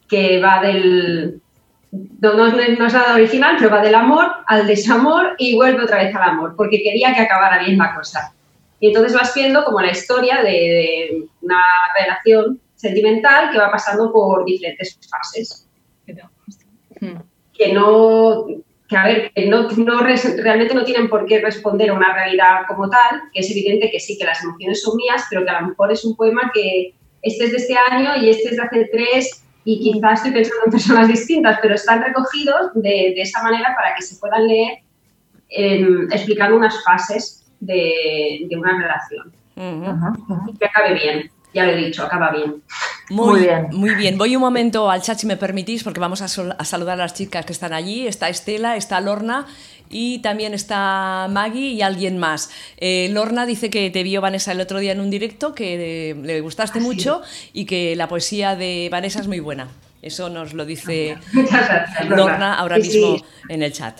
que 0.07 0.39
va 0.39 0.61
del, 0.61 1.41
no, 1.91 2.33
no, 2.33 2.47
no, 2.49 2.59
es 2.59 2.93
nada 2.93 3.13
original, 3.13 3.55
pero 3.57 3.69
va 3.69 3.81
del 3.81 3.95
amor 3.95 4.27
al 4.47 4.67
desamor 4.67 5.35
y 5.37 5.55
vuelve 5.55 5.83
otra 5.83 6.03
vez 6.03 6.15
al 6.15 6.23
amor, 6.23 6.55
porque 6.55 6.81
quería 6.81 7.13
que 7.13 7.21
acabara 7.21 7.63
bien 7.63 7.77
la 7.77 7.93
cosa. 7.93 8.33
Y 8.79 8.87
entonces 8.87 9.13
vas 9.13 9.33
viendo 9.35 9.63
como 9.65 9.81
la 9.81 9.91
historia 9.91 10.41
de, 10.41 10.51
de 10.51 11.27
una 11.41 11.61
relación 11.99 12.59
sentimental 12.75 13.51
que 13.51 13.57
va 13.57 13.69
pasando 13.71 14.11
por 14.11 14.45
diferentes 14.45 14.97
fases. 15.09 15.67
Que 17.59 17.73
no, 17.73 18.47
que 18.87 18.97
a 18.97 19.03
ver, 19.03 19.31
que 19.35 19.45
no, 19.45 19.69
no, 19.69 20.01
realmente 20.01 20.73
no 20.73 20.83
tienen 20.83 21.09
por 21.09 21.25
qué 21.27 21.39
responder 21.39 21.91
a 21.91 21.93
una 21.93 22.13
realidad 22.13 22.61
como 22.67 22.89
tal, 22.89 23.21
que 23.33 23.41
es 23.41 23.51
evidente 23.51 23.91
que 23.91 23.99
sí, 23.99 24.17
que 24.17 24.25
las 24.25 24.43
emociones 24.43 24.81
son 24.81 24.95
mías, 24.97 25.25
pero 25.29 25.43
que 25.45 25.51
a 25.51 25.61
lo 25.61 25.67
mejor 25.67 25.91
es 25.91 26.03
un 26.05 26.15
poema 26.15 26.51
que 26.53 26.95
este 27.21 27.45
es 27.45 27.51
de 27.51 27.57
este 27.57 27.75
año 27.91 28.15
y 28.17 28.29
este 28.29 28.49
es 28.49 28.55
de 28.55 28.63
hace 28.63 28.89
tres 28.91 29.43
y 29.65 29.79
quizás 29.79 30.19
estoy 30.19 30.31
pensando 30.31 30.65
en 30.65 30.71
personas 30.71 31.07
distintas, 31.07 31.59
pero 31.61 31.75
están 31.75 32.01
recogidos 32.01 32.71
de, 32.73 33.13
de 33.15 33.21
esa 33.21 33.43
manera 33.43 33.75
para 33.75 33.93
que 33.95 34.01
se 34.01 34.15
puedan 34.15 34.47
leer 34.47 34.79
eh, 35.49 36.07
explicando 36.11 36.57
unas 36.57 36.83
fases 36.83 37.45
de, 37.59 38.45
de 38.49 38.57
una 38.57 38.79
relación. 38.81 39.33
Uh 39.55 39.61
-huh, 39.61 40.17
uh 40.17 40.27
-huh. 40.27 40.57
Que 40.57 40.65
acabe 40.65 40.93
bien, 40.93 41.29
ya 41.53 41.65
lo 41.65 41.71
he 41.71 41.75
dicho, 41.75 42.03
acaba 42.03 42.31
bien. 42.31 42.61
Muy, 43.09 43.27
muy, 43.27 43.39
bien. 43.41 43.67
Muy 43.71 43.95
bien. 43.95 44.17
Voy 44.17 44.35
un 44.35 44.41
momento 44.41 44.89
al 44.89 45.01
chat, 45.01 45.17
si 45.17 45.25
me 45.25 45.35
permitís, 45.35 45.83
porque 45.83 45.99
vamos 45.99 46.21
a, 46.21 46.27
sol, 46.27 46.55
a, 46.57 46.63
saludar 46.63 46.93
a 46.99 47.03
las 47.03 47.13
chicas 47.13 47.45
que 47.45 47.53
están 47.53 47.73
allí. 47.73 48.07
Está 48.07 48.29
Estela, 48.29 48.75
está 48.75 49.01
Lorna 49.01 49.47
y 49.89 50.19
también 50.19 50.53
está 50.53 51.27
Maggie 51.29 51.71
y 51.71 51.81
alguien 51.81 52.19
más. 52.19 52.51
Eh, 52.77 53.09
Lorna 53.11 53.45
dice 53.45 53.69
que 53.69 53.89
te 53.89 54.03
vio 54.03 54.21
Vanessa 54.21 54.51
el 54.51 54.61
otro 54.61 54.79
día 54.79 54.91
en 54.91 54.99
un 54.99 55.09
directo, 55.09 55.55
que 55.55 56.15
le 56.21 56.41
gustaste 56.41 56.79
Ah, 56.79 56.83
mucho 56.83 57.21
y 57.51 57.65
que 57.65 57.95
la 57.95 58.07
poesía 58.07 58.55
de 58.55 58.89
Vanessa 58.91 59.19
es 59.19 59.27
muy 59.27 59.39
buena. 59.39 59.69
Eso 60.01 60.29
nos 60.29 60.53
lo 60.53 60.65
dice 60.65 61.17
gracias, 61.33 62.07
Lorna 62.09 62.53
ahora 62.55 62.77
sí, 62.77 62.81
mismo 62.83 63.17
sí. 63.17 63.23
en 63.49 63.63
el 63.63 63.73
chat. 63.73 63.99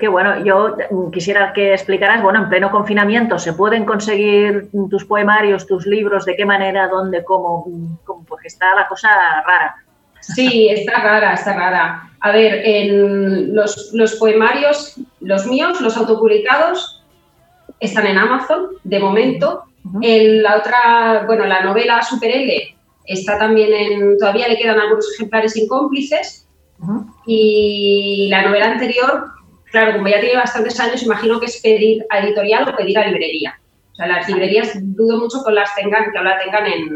Qué 0.00 0.08
bueno, 0.08 0.42
yo 0.42 0.76
quisiera 1.12 1.52
que 1.52 1.74
explicaras, 1.74 2.22
bueno, 2.22 2.42
en 2.42 2.48
pleno 2.48 2.70
confinamiento, 2.70 3.38
¿se 3.38 3.52
pueden 3.52 3.84
conseguir 3.84 4.70
tus 4.88 5.04
poemarios, 5.04 5.66
tus 5.66 5.84
libros? 5.86 6.24
¿De 6.24 6.34
qué 6.36 6.46
manera, 6.46 6.88
dónde, 6.88 7.22
cómo? 7.22 7.66
cómo 8.04 8.24
porque 8.24 8.48
está 8.48 8.74
la 8.74 8.88
cosa 8.88 9.10
rara. 9.46 9.76
Sí, 10.20 10.70
está 10.70 11.02
rara, 11.02 11.34
está 11.34 11.54
rara. 11.54 12.10
A 12.20 12.32
ver, 12.32 12.62
en 12.64 13.54
los, 13.54 13.90
los 13.92 14.14
poemarios, 14.14 14.98
los 15.20 15.46
míos, 15.46 15.82
los 15.82 15.98
autopublicados, 15.98 17.04
están 17.78 18.06
en 18.06 18.16
Amazon, 18.16 18.68
de 18.82 18.98
momento. 18.98 19.64
Uh 19.84 19.92
-huh. 19.92 20.00
en 20.02 20.42
la 20.42 20.56
otra, 20.58 21.24
bueno, 21.26 21.44
la 21.44 21.62
novela 21.62 22.02
Super 22.02 22.30
L 22.30 22.76
está 23.04 23.38
también 23.38 23.72
en, 23.72 24.18
todavía 24.18 24.48
le 24.48 24.56
quedan 24.56 24.78
algunos 24.78 25.12
ejemplares 25.14 25.56
incómplices. 25.56 26.48
Uh 26.78 26.86
-huh. 26.86 27.06
Y 27.26 28.28
la 28.30 28.42
novela 28.42 28.72
anterior 28.72 29.39
claro, 29.70 29.94
como 29.94 30.08
ya 30.08 30.20
tiene 30.20 30.36
bastantes 30.36 30.78
años, 30.80 31.02
imagino 31.02 31.40
que 31.40 31.46
es 31.46 31.60
pedir 31.60 32.04
a 32.10 32.20
editorial 32.20 32.68
o 32.68 32.76
pedir 32.76 32.98
a 32.98 33.06
librería. 33.06 33.58
O 33.92 33.94
sea, 33.96 34.06
las 34.06 34.28
librerías 34.28 34.72
dudo 34.80 35.18
mucho 35.18 35.42
que 35.44 35.52
las 35.52 35.74
tengan, 35.74 36.10
que 36.12 36.22
la 36.22 36.38
tengan 36.38 36.66
en, 36.66 36.90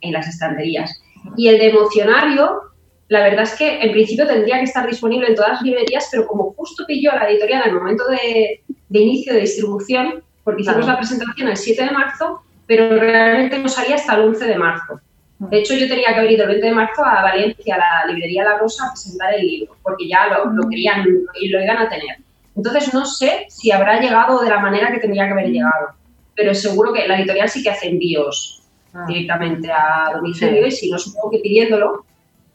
en, 0.00 0.12
las 0.12 0.28
estanterías. 0.28 1.00
Y 1.36 1.48
el 1.48 1.58
de 1.58 1.70
emocionario, 1.70 2.60
la 3.08 3.22
verdad 3.22 3.42
es 3.42 3.54
que 3.54 3.80
en 3.80 3.92
principio 3.92 4.26
tendría 4.26 4.58
que 4.58 4.64
estar 4.64 4.86
disponible 4.86 5.28
en 5.28 5.34
todas 5.34 5.52
las 5.52 5.62
librerías, 5.62 6.08
pero 6.10 6.26
como 6.26 6.52
justo 6.54 6.84
pilló 6.86 7.12
a 7.12 7.16
la 7.16 7.30
editorial 7.30 7.62
en 7.62 7.68
el 7.68 7.74
momento 7.74 8.04
de, 8.08 8.62
de 8.88 8.98
inicio 8.98 9.34
de 9.34 9.40
distribución, 9.40 10.22
porque 10.44 10.62
hicimos 10.62 10.84
claro. 10.84 10.92
la 10.92 10.98
presentación 10.98 11.48
el 11.48 11.56
7 11.56 11.84
de 11.84 11.90
marzo, 11.90 12.42
pero 12.66 12.98
realmente 12.98 13.58
no 13.58 13.68
salía 13.68 13.96
hasta 13.96 14.14
el 14.14 14.22
11 14.22 14.44
de 14.46 14.58
marzo. 14.58 15.00
De 15.38 15.58
hecho, 15.60 15.74
yo 15.74 15.86
tenía 15.86 16.08
que 16.08 16.16
haber 16.16 16.32
ido 16.32 16.42
el 16.42 16.48
20 16.48 16.66
de 16.66 16.72
marzo 16.72 17.04
a 17.04 17.22
Valencia, 17.22 17.76
a 17.76 17.78
la 17.78 18.12
librería 18.12 18.42
La 18.42 18.58
Rosa, 18.58 18.86
a 18.86 18.90
presentar 18.90 19.34
el 19.34 19.46
libro, 19.46 19.76
porque 19.82 20.08
ya 20.08 20.26
lo, 20.26 20.46
lo 20.46 20.68
querían 20.68 21.06
y 21.40 21.48
lo 21.48 21.62
iban 21.62 21.78
a 21.78 21.88
tener. 21.88 22.16
Entonces, 22.56 22.92
no 22.92 23.06
sé 23.06 23.46
si 23.48 23.70
habrá 23.70 24.00
llegado 24.00 24.40
de 24.40 24.50
la 24.50 24.58
manera 24.58 24.90
que 24.90 24.98
tendría 24.98 25.26
que 25.26 25.32
haber 25.32 25.50
llegado, 25.50 25.90
pero 26.34 26.52
seguro 26.54 26.92
que 26.92 27.06
la 27.06 27.16
editorial 27.16 27.48
sí 27.48 27.62
que 27.62 27.70
hace 27.70 27.88
envíos 27.88 28.62
ah. 28.92 29.04
directamente 29.06 29.70
a 29.70 30.10
domicilio 30.16 30.62
sí. 30.64 30.68
y 30.68 30.72
si 30.72 30.90
no, 30.90 30.98
supongo 30.98 31.30
que 31.30 31.38
pidiéndolo 31.38 32.04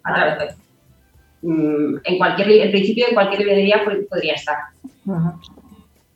a 0.04 0.13
través 0.13 0.40
de... 0.40 0.56
Mm, 1.48 2.00
en 2.04 2.18
cualquier, 2.18 2.52
en 2.52 2.72
principio, 2.72 3.08
en 3.08 3.13
cualquier 3.13 3.40
librería 3.40 3.82
podría 4.10 4.34
estar. 4.34 4.58
Uh 5.06 5.13
-huh. 5.13 5.34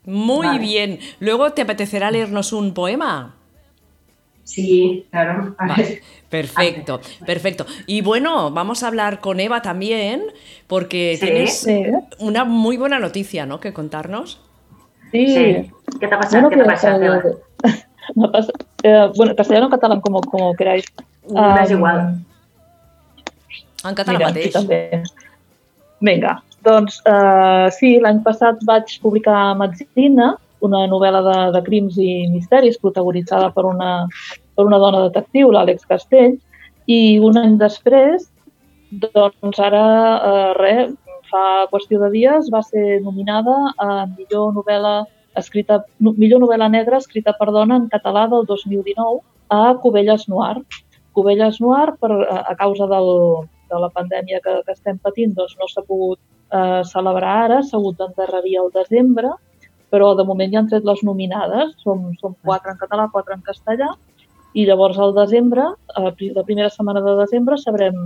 Muy 0.04 0.48
vale. 0.48 0.60
bien. 0.60 1.00
Luego, 1.20 1.52
¿te 1.52 1.62
apetecerá 1.62 2.12
leernos 2.12 2.52
un 2.52 2.74
poema? 2.74 3.37
Sí, 4.48 5.06
claro. 5.12 5.56
Vale. 5.60 6.02
Perfecto, 6.30 7.02
perfecto. 7.26 7.66
Y 7.86 8.02
bueno, 8.02 8.50
vamos 8.50 8.82
a 8.82 8.88
hablar 8.88 9.20
con 9.20 9.42
Eva 9.42 9.62
también, 9.62 10.24
porque 10.68 11.18
sí, 11.20 11.26
tienes 11.26 11.60
sí. 11.60 11.84
una 12.20 12.46
muy 12.46 12.78
buena 12.78 12.98
noticia, 12.98 13.46
¿no? 13.46 13.60
Que 13.60 13.74
contarnos. 13.74 14.40
Sí. 15.12 15.28
sí. 15.28 15.72
¿Qué 16.00 16.08
te 16.08 16.16
ha 16.16 16.20
pasado? 16.20 16.44
Bueno, 16.44 16.50
¿Qué 16.50 16.58
te 16.58 16.64
pasa, 16.64 16.96
Eva? 16.96 17.22
Me 18.16 18.30
pasa, 18.30 18.54
eh, 18.84 19.12
bueno, 19.18 19.36
castellano 19.36 19.68
o 19.68 19.70
catalán, 19.70 20.00
como, 20.00 20.22
como 20.22 20.56
queráis. 20.56 20.86
Um, 21.28 21.58
és 21.60 21.72
igual. 21.72 22.00
En 23.84 23.96
català 24.00 24.16
mira, 24.16 24.30
mateix. 24.32 24.54
També. 24.56 25.02
Vinga, 26.00 26.38
doncs 26.64 27.02
uh, 27.04 27.68
sí, 27.76 27.98
l'any 28.00 28.22
passat 28.24 28.64
vaig 28.70 28.94
publicar 29.04 29.58
Metzina, 29.60 30.38
una 30.66 30.86
novel·la 30.90 31.22
de, 31.26 31.38
de 31.56 31.62
crims 31.66 31.98
i 32.02 32.28
misteris 32.32 32.80
protagonitzada 32.82 33.52
per 33.56 33.66
una, 33.70 33.92
per 34.56 34.66
una 34.66 34.80
dona 34.82 35.04
detectiu, 35.08 35.52
l'Àlex 35.54 35.86
Castell, 35.90 36.38
i 36.88 37.20
un 37.20 37.38
any 37.38 37.58
després, 37.60 38.30
doncs 38.92 39.60
ara, 39.60 39.84
eh, 40.30 40.54
res, 40.58 40.96
fa 41.28 41.68
qüestió 41.72 42.00
de 42.00 42.10
dies, 42.14 42.50
va 42.54 42.64
ser 42.64 43.02
nominada 43.04 43.56
a 43.84 44.06
millor 44.16 44.54
novel·la 44.56 45.02
escrita, 45.38 45.82
no, 46.00 46.14
millor 46.18 46.42
novel·la 46.42 46.70
negra 46.72 47.02
escrita 47.04 47.36
per 47.38 47.52
dona 47.52 47.78
en 47.82 47.90
català 47.92 48.26
del 48.32 48.48
2019 48.48 49.20
a 49.54 49.76
Cubelles 49.84 50.28
Noir. 50.32 50.62
Cubelles 51.14 51.60
Noir, 51.62 51.94
per, 52.00 52.12
a, 52.16 52.40
a 52.54 52.56
causa 52.56 52.88
del, 52.90 53.12
de 53.70 53.82
la 53.84 53.92
pandèmia 53.94 54.42
que, 54.44 54.56
que 54.66 54.76
estem 54.76 54.98
patint, 55.04 55.36
doncs 55.38 55.58
no 55.60 55.68
s'ha 55.70 55.84
pogut 55.88 56.20
eh, 56.54 56.82
celebrar 56.92 57.36
ara, 57.46 57.62
s'ha 57.64 57.78
hagut 57.80 58.00
d'endarrerir 58.00 58.58
al 58.62 58.72
desembre, 58.76 59.34
però 59.94 60.14
de 60.18 60.26
moment 60.28 60.52
ja 60.54 60.62
han 60.62 60.70
tret 60.72 60.86
les 60.88 61.04
nominades, 61.08 61.74
som, 61.84 62.12
som 62.22 62.36
quatre 62.44 62.74
en 62.74 62.80
català, 62.82 63.08
quatre 63.14 63.38
en 63.38 63.44
castellà, 63.46 63.92
i 64.58 64.66
llavors 64.66 64.98
al 65.00 65.14
desembre, 65.16 65.68
la 65.98 66.44
primera 66.48 66.70
setmana 66.74 67.04
de 67.06 67.14
desembre, 67.20 67.60
sabrem 67.62 67.98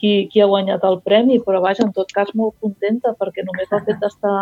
qui, 0.00 0.28
qui 0.32 0.40
ha 0.40 0.48
guanyat 0.48 0.84
el 0.88 1.00
premi, 1.04 1.38
però 1.44 1.60
vaja, 1.60 1.84
en 1.84 1.92
tot 1.96 2.10
cas 2.16 2.32
molt 2.34 2.56
contenta, 2.64 3.12
perquè 3.20 3.44
només 3.44 3.70
el 3.70 3.84
fet 3.86 4.00
d'estar 4.00 4.36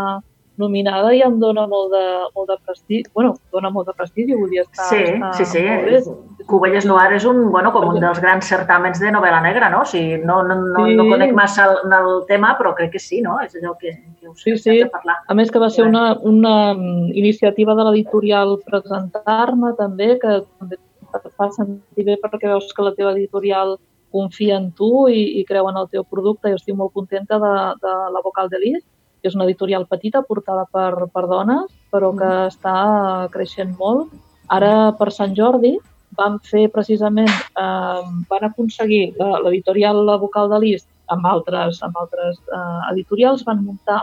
nominada 0.58 1.12
ja 1.16 1.28
em 1.30 1.38
dona 1.40 1.66
molt 1.70 1.92
de, 1.94 2.02
molt 2.34 2.48
de 2.50 2.56
prestigi, 2.66 3.04
bueno, 3.14 3.34
dona 3.54 3.70
molt 3.70 3.88
de 3.88 3.94
prestigi, 3.96 4.34
vull 4.36 4.50
dir, 4.50 4.64
està, 4.64 4.88
sí, 4.90 5.00
està 5.14 5.32
sí, 5.38 5.46
sí. 5.52 5.62
molt. 5.64 6.44
Cubelles 6.48 6.86
Noir 6.88 7.12
és 7.16 7.26
un, 7.28 7.44
bueno, 7.52 7.72
com 7.74 7.88
un 7.90 8.00
dels 8.00 8.20
grans 8.24 8.46
certàmens 8.48 9.00
de 9.02 9.12
novel·la 9.14 9.40
negra, 9.44 9.68
no? 9.72 9.82
O 9.84 9.88
sigui, 9.88 10.18
no, 10.24 10.40
no, 10.46 10.56
no, 10.62 10.86
Sí. 10.86 10.96
no 10.98 11.08
conec 11.10 11.34
massa 11.36 11.66
el, 11.68 11.92
el 11.98 12.22
tema, 12.28 12.54
però 12.58 12.74
crec 12.74 12.92
que 12.96 13.02
sí, 13.02 13.20
no? 13.24 13.38
És 13.44 13.54
allò 13.58 13.74
que, 13.78 13.92
que 14.20 14.28
us 14.28 14.42
Sí, 14.42 14.56
sí. 14.56 14.78
parlar. 14.92 15.18
A 15.28 15.34
més 15.34 15.50
que 15.50 15.60
va 15.62 15.70
ser 15.70 15.84
una, 15.86 16.16
una 16.22 16.74
mm, 16.74 17.12
iniciativa 17.14 17.74
de 17.74 17.84
l'editorial 17.88 18.58
presentar-me 18.66 19.74
també, 19.78 20.18
que 20.18 20.40
també 20.58 20.78
et 21.14 21.30
fa 21.36 21.50
sentir 21.54 22.04
bé 22.04 22.18
perquè 22.20 22.48
veus 22.50 22.72
que 22.74 22.84
la 22.84 22.94
teva 22.96 23.12
editorial 23.12 23.78
confia 24.12 24.56
en 24.56 24.70
tu 24.72 25.08
i, 25.08 25.40
i 25.40 25.44
creu 25.44 25.68
en 25.68 25.76
el 25.76 25.88
teu 25.92 26.04
producte. 26.04 26.48
Jo 26.48 26.56
estic 26.56 26.76
molt 26.76 26.94
contenta 26.96 27.38
de, 27.42 27.54
de 27.82 27.94
la 28.14 28.22
Vocal 28.24 28.48
de 28.48 28.60
Lis, 28.62 28.84
que 29.20 29.28
és 29.30 29.34
una 29.36 29.44
editorial 29.48 29.86
petita 29.86 30.22
portada 30.22 30.64
per, 30.72 31.08
per 31.12 31.26
dones, 31.30 31.70
però 31.92 32.12
que 32.16 32.30
està 32.48 33.28
creixent 33.32 33.74
molt. 33.78 34.12
Ara, 34.48 34.92
per 34.98 35.10
Sant 35.12 35.34
Jordi, 35.36 35.74
vam 36.18 36.38
fer 36.42 36.68
precisament, 36.72 37.28
eh, 37.28 38.02
van 38.30 38.44
aconseguir, 38.48 39.14
la- 39.18 39.40
l'editorial 39.44 40.04
La 40.06 40.16
Vocal 40.16 40.48
de 40.50 40.58
l'Ist, 40.62 40.88
amb 41.08 41.26
altres, 41.26 41.82
amb 41.82 41.96
altres 41.96 42.38
eh, 42.52 42.92
editorials, 42.92 43.44
van 43.44 43.64
muntar 43.64 44.02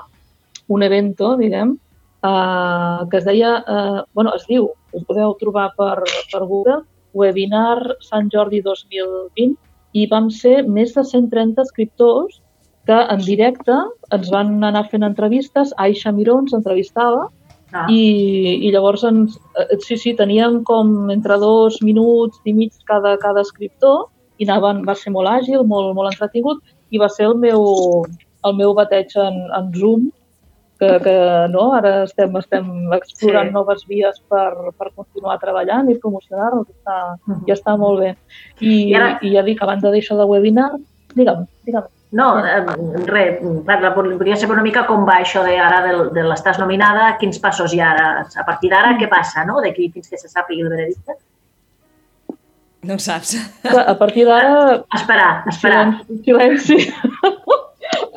un 0.68 0.84
evento, 0.84 1.36
diguem, 1.38 1.78
eh, 2.24 3.00
que 3.10 3.18
es 3.18 3.26
deia, 3.26 3.58
eh, 3.68 4.02
bueno, 4.14 4.34
es 4.36 4.46
diu, 4.48 4.70
us 4.94 5.04
podeu 5.06 5.36
trobar 5.40 5.72
per, 5.78 6.04
per 6.32 6.46
Google, 6.46 6.84
Webinar 7.14 7.96
Sant 8.02 8.30
Jordi 8.32 8.62
2020, 8.62 9.56
i 9.96 10.08
vam 10.12 10.30
ser 10.30 10.64
més 10.68 10.94
de 10.94 11.04
130 11.08 11.62
escriptors 11.64 12.42
que 12.86 12.94
en 13.16 13.20
directe 13.26 13.74
ens 14.14 14.30
van 14.32 14.64
anar 14.64 14.86
fent 14.92 15.04
entrevistes, 15.04 15.74
Aisha 15.78 16.12
Miró 16.12 16.40
ens 16.44 16.54
entrevistava, 16.54 17.28
Ah, 17.76 17.88
i, 17.92 18.62
i 18.64 18.70
llavors 18.72 19.02
ens, 19.04 19.34
eh, 19.60 19.76
sí, 19.84 19.98
sí, 19.98 20.14
teníem 20.16 20.62
com 20.64 21.10
entre 21.12 21.36
dos 21.42 21.82
minuts 21.84 22.38
i 22.46 22.54
mig 22.54 22.72
cada, 22.88 23.18
cada 23.20 23.42
escriptor 23.42 24.06
i 24.40 24.46
anaven, 24.46 24.84
va 24.88 24.94
ser 24.96 25.12
molt 25.12 25.28
àgil, 25.28 25.66
molt, 25.68 25.94
molt 25.98 26.14
entretingut 26.14 26.62
i 26.94 27.02
va 27.02 27.10
ser 27.10 27.26
el 27.26 27.36
meu, 27.42 28.06
el 28.46 28.56
meu 28.56 28.72
bateig 28.78 29.12
en, 29.20 29.42
en 29.58 29.74
Zoom 29.76 30.06
que, 30.80 30.88
que 31.04 31.16
no, 31.52 31.66
ara 31.74 32.04
estem, 32.06 32.38
estem 32.40 32.70
explorant 32.96 33.50
Sí. 33.50 33.54
noves 33.58 33.84
vies 33.90 34.22
per, 34.30 34.54
per 34.78 34.94
continuar 34.96 35.40
treballant 35.42 35.90
i 35.92 35.98
promocionar-nos, 36.00 36.70
està, 36.70 37.18
Mhm. 37.28 37.44
ja 37.50 37.54
està 37.58 37.76
molt 37.82 38.00
bé. 38.06 38.16
I, 38.62 38.92
I 38.92 38.96
ara- 38.96 39.20
I 39.22 39.34
ja 39.36 39.44
dic, 39.44 39.62
a 39.62 39.66
banda 39.66 39.92
d'això 39.92 40.16
de 40.16 40.26
webinar, 40.32 40.72
digue'm, 41.16 41.44
digue'm. 41.66 41.88
No, 42.16 42.26
eh, 42.40 42.62
res, 43.10 43.42
volia 43.44 44.38
saber 44.40 44.54
una 44.56 44.64
mica 44.64 44.86
com 44.88 45.04
va 45.08 45.18
això 45.20 45.42
de 45.44 45.58
ara 45.60 45.82
de, 45.84 45.94
de 46.16 46.24
l'estàs 46.24 46.60
nominada, 46.62 47.10
quins 47.20 47.40
passos 47.44 47.74
hi 47.76 47.82
ha 47.84 47.90
ara. 47.92 48.06
A 48.40 48.46
partir 48.48 48.70
d'ara, 48.72 48.94
què 49.00 49.10
passa, 49.12 49.44
no? 49.48 49.58
D'aquí 49.64 49.90
fins 49.92 50.08
que 50.08 50.20
se 50.22 50.30
sàpiga 50.32 50.64
el 50.64 50.72
veredicte. 50.72 51.18
No 52.86 52.96
ho 52.96 53.02
saps. 53.02 53.34
A 53.66 53.96
partir 53.98 54.24
d'ara 54.30 54.84
Esperar, 54.94 55.44
esperar. 55.50 55.86
Silenci. 56.24 56.80
silenci. 56.80 56.80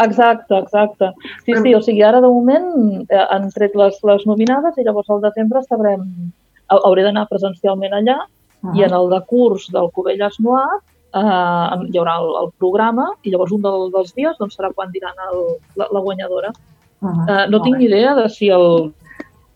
Exacte, 0.01 0.55
exacte. 0.63 1.09
Sí, 1.45 1.53
sí, 1.61 1.75
o 1.75 1.81
sigui, 1.85 2.03
ara 2.07 2.21
de 2.25 2.29
moment 2.31 3.05
eh, 3.11 3.25
han 3.35 3.49
tret 3.53 3.75
les, 3.77 3.99
les 4.07 4.23
nominades 4.27 4.79
i 4.81 4.85
llavors 4.87 5.11
al 5.11 5.21
desembre 5.25 5.61
sabrem... 5.67 6.05
hau- 6.71 6.81
Hauré 6.87 7.03
d'anar 7.05 7.27
presencialment 7.29 7.97
allà 7.99 8.15
i 8.79 8.85
en 8.87 8.95
el 8.97 9.11
de 9.13 9.19
curs 9.29 9.67
del 9.75 9.91
Covelles 9.95 10.39
Noir 10.45 10.79
eh, 11.15 11.89
hi 11.93 11.99
haurà 11.99 12.19
el, 12.21 12.29
el 12.43 12.51
programa 12.59 13.09
i 13.23 13.31
llavors 13.33 13.53
un 13.53 13.63
del, 13.63 13.91
dels 13.95 14.15
dies 14.15 14.37
doncs, 14.39 14.57
serà 14.59 14.73
quan 14.75 14.91
diran 14.93 15.15
el, 15.33 15.45
la, 15.77 15.89
la 15.93 16.01
guanyadora. 16.01 16.53
Uh 17.01 17.15
Eh, 17.31 17.47
no 17.49 17.61
tinc 17.63 17.81
idea 17.81 18.15
de 18.17 18.29
si 18.29 18.49
el 18.51 18.93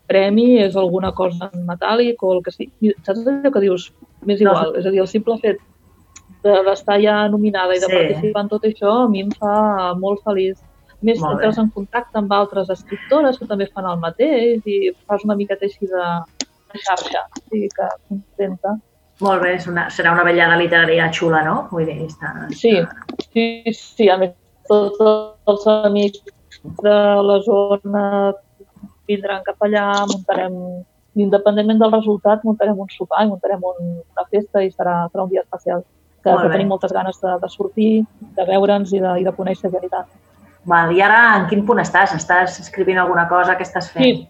premi 0.07 0.59
és 0.63 0.75
alguna 0.79 1.11
cosa 1.11 1.49
en 1.53 1.65
metàl·lic 1.67 2.21
o 2.23 2.33
el 2.37 2.41
que 2.43 2.51
sigui. 2.51 2.93
Saps 3.03 3.25
allò 3.27 3.51
que 3.51 3.59
dius? 3.59 3.91
M'és 4.25 4.39
No. 4.41 4.51
igual. 4.51 4.75
És 4.79 4.85
a 4.85 4.91
dir, 4.91 4.99
el 5.01 5.07
simple 5.07 5.37
fet 5.39 5.59
de- 6.43 6.63
d'estar 6.63 7.01
ja 7.01 7.27
nominada 7.27 7.75
i 7.75 7.79
de 7.79 7.87
Sí. 7.87 7.91
participar 7.91 8.41
en 8.43 8.49
tot 8.49 8.63
això 8.63 9.03
a 9.05 9.09
mi 9.09 9.21
em 9.21 9.31
fa 9.31 9.93
molt 9.95 10.21
feliç. 10.23 10.57
A 10.59 10.95
Més, 11.01 11.19
Molt 11.19 11.33
entres 11.33 11.57
en 11.57 11.69
contacte 11.69 12.17
amb 12.17 12.31
altres 12.31 12.69
escriptores 12.69 13.37
que 13.37 13.45
també 13.45 13.67
fan 13.67 13.85
el 13.85 13.97
mateix 13.99 14.61
i 14.65 14.91
fas 15.05 15.23
una 15.25 15.35
miqueta 15.35 15.65
així 15.65 15.85
de, 15.85 16.03
de 16.71 16.79
xarxa. 16.79 17.27
O 17.35 17.41
sigui 17.49 17.67
que 17.75 17.87
contenta. 18.07 18.77
Molt 19.21 19.43
bé, 19.43 19.53
és 19.59 19.67
una, 19.69 19.85
serà 19.93 20.13
una 20.15 20.23
vetllada 20.25 20.57
literària 20.57 21.09
xula, 21.13 21.43
no? 21.45 21.67
Vull 21.71 21.85
dir, 21.85 21.99
està... 22.07 22.33
Sí, 22.57 22.73
sí, 23.29 23.45
sí. 23.77 24.09
A 24.09 24.17
més, 24.17 24.33
tots 24.69 25.03
els 25.03 25.67
amics 25.69 26.23
de 26.81 26.95
la 27.27 27.37
zona 27.45 28.05
vindran 29.09 29.43
cap 29.45 29.61
allà, 29.67 29.85
muntarem, 30.09 30.57
independentment 31.19 31.81
del 31.83 31.93
resultat, 31.93 32.43
muntarem 32.47 32.79
un 32.79 32.89
sopar 32.89 33.25
i 33.25 33.29
muntarem 33.29 33.61
un, 33.69 33.97
una 34.01 34.25
festa 34.31 34.63
i 34.63 34.71
serà, 34.71 35.03
serà 35.11 35.27
un 35.27 35.33
dia 35.33 35.43
especial. 35.45 35.85
Que, 36.23 36.31
que 36.31 36.51
tenim 36.53 36.69
moltes 36.71 36.93
ganes 36.95 37.17
de, 37.19 37.33
de 37.41 37.49
sortir, 37.51 37.91
de 38.37 38.45
veure'ns 38.47 38.93
i 38.95 39.01
de, 39.03 39.17
i 39.19 39.25
de 39.27 39.33
conèixer 39.35 39.69
gent 39.73 39.83
i 39.83 39.91
tant. 39.91 40.07
Val, 40.71 40.93
I 40.95 41.01
ara 41.03 41.19
en 41.35 41.49
quin 41.49 41.65
punt 41.67 41.81
estàs? 41.83 42.13
Estàs 42.15 42.61
escrivint 42.63 43.01
alguna 43.01 43.25
cosa? 43.27 43.57
Què 43.59 43.67
estàs 43.67 43.89
fent? 43.91 44.05
Sí, 44.05 44.27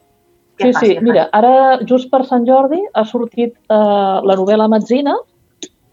Què 0.60 0.70
sí, 0.70 0.74
fas, 0.74 0.84
sí. 0.84 0.96
fas? 0.96 1.06
Mira, 1.06 1.28
ara, 1.34 1.54
just 1.90 2.12
per 2.12 2.24
Sant 2.30 2.46
Jordi, 2.50 2.82
ha 2.94 3.06
sortit 3.10 3.56
eh, 3.56 4.18
la 4.30 4.36
novel·la 4.40 4.68
Metzina, 4.72 5.16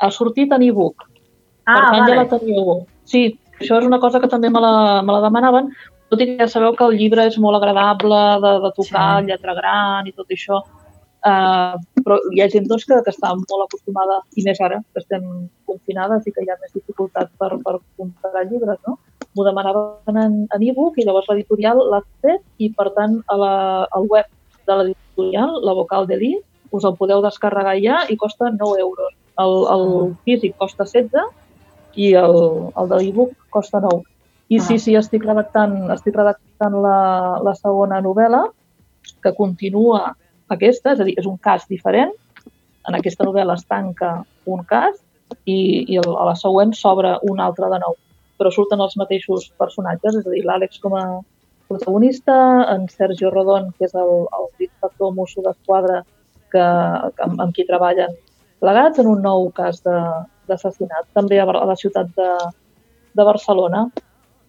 ha 0.00 0.10
sortit 0.12 0.52
en 0.56 0.64
e-book. 0.66 1.06
Ah, 1.64 1.72
per 1.72 1.80
tant, 1.84 2.02
vale. 2.02 2.10
ja 2.10 2.18
la 2.18 2.26
teníeu. 2.34 2.74
Sí, 3.08 3.22
això 3.60 3.80
és 3.80 3.88
una 3.88 4.00
cosa 4.02 4.20
que 4.20 4.28
també 4.32 4.50
me 4.52 4.60
la, 4.64 4.74
me 5.06 5.16
la 5.16 5.24
demanaven, 5.26 5.70
tot 6.10 6.22
i 6.22 6.26
que 6.26 6.36
ja 6.42 6.50
sabeu 6.50 6.74
que 6.76 6.86
el 6.88 6.98
llibre 6.98 7.26
és 7.30 7.38
molt 7.38 7.60
agradable 7.60 8.20
de, 8.44 8.52
de 8.64 8.70
tocar, 8.76 9.08
sí. 9.20 9.30
lletra 9.30 9.54
gran 9.56 10.08
i 10.10 10.14
tot 10.16 10.32
això, 10.34 10.58
uh, 11.30 11.76
però 12.00 12.18
hi 12.34 12.42
ha 12.42 12.48
gent 12.50 12.66
doncs, 12.70 12.86
que, 12.88 12.98
que 13.06 13.14
està 13.14 13.30
molt 13.36 13.66
acostumada, 13.66 14.18
i 14.34 14.44
més 14.46 14.60
ara, 14.66 14.80
que 14.92 15.04
estem 15.04 15.28
confinades 15.70 16.26
i 16.26 16.34
que 16.34 16.44
hi 16.44 16.50
ha 16.50 16.58
més 16.58 16.74
dificultat 16.74 17.30
per, 17.38 17.52
per 17.62 17.78
comprar 18.00 18.44
llibres, 18.48 18.80
no? 18.88 18.98
M'ho 19.36 19.46
demanaven 19.46 20.18
en, 20.18 20.36
en 20.50 20.66
e-book 20.66 20.98
i 20.98 21.06
llavors 21.06 21.28
l'editorial 21.30 21.78
l'ha 21.92 22.02
fet 22.24 22.42
i, 22.58 22.72
per 22.74 22.88
tant, 22.96 23.20
a 23.30 23.38
la, 23.38 23.54
al 23.94 24.10
web 24.10 24.26
de 24.70 24.78
l'editorial, 24.78 25.58
la 25.66 25.74
Vocal 25.76 26.06
de 26.08 26.18
l'I, 26.20 26.34
us 26.70 26.86
el 26.86 26.96
podeu 26.98 27.22
descarregar 27.24 27.76
ja 27.82 28.04
i 28.08 28.16
costa 28.16 28.50
9 28.54 28.80
euros. 28.80 29.12
El, 29.40 29.54
el 29.74 29.84
físic 30.26 30.56
costa 30.60 30.86
16 30.86 31.98
i 31.98 32.12
el, 32.14 32.38
el 32.78 32.90
de 32.90 33.00
l'e-book 33.00 33.34
costa 33.50 33.80
9. 33.82 34.02
I 34.50 34.58
Ah. 34.58 34.64
sí, 34.66 34.78
sí, 34.82 34.96
estic 34.98 35.24
redactant, 35.26 35.76
estic 35.94 36.16
redactant 36.16 36.74
la, 36.82 36.98
la 37.46 37.54
segona 37.54 38.00
novel·la, 38.02 38.42
que 39.22 39.32
continua 39.36 40.14
aquesta, 40.50 40.94
és 40.94 41.00
a 41.00 41.06
dir, 41.06 41.14
és 41.18 41.26
un 41.26 41.38
cas 41.38 41.66
diferent. 41.70 42.12
En 42.88 42.96
aquesta 42.98 43.26
novel·la 43.26 43.54
es 43.58 43.66
tanca 43.68 44.24
un 44.50 44.64
cas 44.66 44.96
i, 45.44 45.86
i 45.86 45.98
a 46.00 46.24
la 46.26 46.34
següent 46.34 46.74
s'obre 46.74 47.16
un 47.30 47.40
altre 47.40 47.70
de 47.70 47.78
nou. 47.82 47.94
Però 48.40 48.50
surten 48.50 48.80
els 48.80 48.96
mateixos 48.96 49.50
personatges, 49.60 50.16
és 50.18 50.26
a 50.26 50.34
dir, 50.34 50.42
l'Àlex 50.46 50.80
com 50.82 50.96
a 50.98 51.04
protagonista, 51.70 52.34
en 52.74 52.88
Sergio 52.90 53.30
Rodon, 53.30 53.70
que 53.78 53.86
és 53.86 53.94
el, 53.94 54.12
el 54.26 54.48
inspector 54.66 55.14
mosso 55.16 55.42
d'esquadra 55.46 56.02
que, 56.50 56.58
que, 56.60 57.22
amb, 57.26 57.40
amb 57.46 57.54
qui 57.56 57.64
treballen 57.68 58.12
plegats 58.60 58.98
en 59.00 59.06
un 59.08 59.22
nou 59.24 59.48
cas 59.56 59.78
de- 59.86 60.26
d'assassinat, 60.50 61.06
també 61.14 61.38
a, 61.40 61.46
a 61.46 61.64
la 61.70 61.76
ciutat 61.78 62.10
de, 62.18 62.30
de 63.14 63.24
Barcelona. 63.24 63.86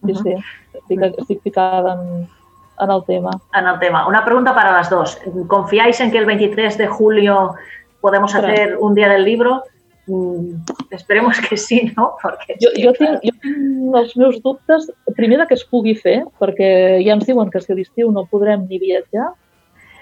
Sí, 0.03 0.12
Ujú. 0.15 0.23
sí, 0.25 0.34
estic, 0.79 1.03
estic 1.21 1.41
ficada 1.45 1.93
en, 1.93 2.23
en 2.81 2.89
el 2.95 3.03
tema. 3.05 3.36
En 3.53 3.67
el 3.69 3.77
tema. 3.79 4.07
Una 4.10 4.25
pregunta 4.25 4.55
para 4.55 4.71
las 4.73 4.89
dos. 4.89 5.19
¿Confiáis 5.47 6.01
en 6.01 6.10
que 6.12 6.17
el 6.17 6.25
23 6.25 6.77
de 6.79 6.88
julio 6.88 7.53
podemos 8.01 8.34
Ostras. 8.34 8.51
hacer 8.51 8.77
un 8.81 8.95
día 8.95 9.07
del 9.10 9.23
libro? 9.23 9.62
Mm, 10.08 10.64
esperemos 10.92 11.38
que 11.48 11.58
sí, 11.58 11.92
¿no? 11.96 12.16
Porque 12.22 12.56
Jo, 12.60 12.70
jo, 12.76 12.92
tinc, 12.98 13.22
jo 13.24 13.34
tinc 13.44 13.96
els 14.00 14.16
meus 14.18 14.40
dubtes, 14.42 14.90
primer 15.16 15.38
de 15.40 15.46
que 15.48 15.54
es 15.60 15.64
pugui 15.70 15.94
fer, 15.96 16.24
perquè 16.42 16.72
ja 17.06 17.14
ens 17.14 17.28
diuen 17.28 17.52
que 17.54 17.62
si 17.62 17.72
a 17.72 17.78
l'estiu 17.78 18.12
no 18.12 18.26
podrem 18.32 18.66
ni 18.68 18.80
viatjar, 18.82 19.30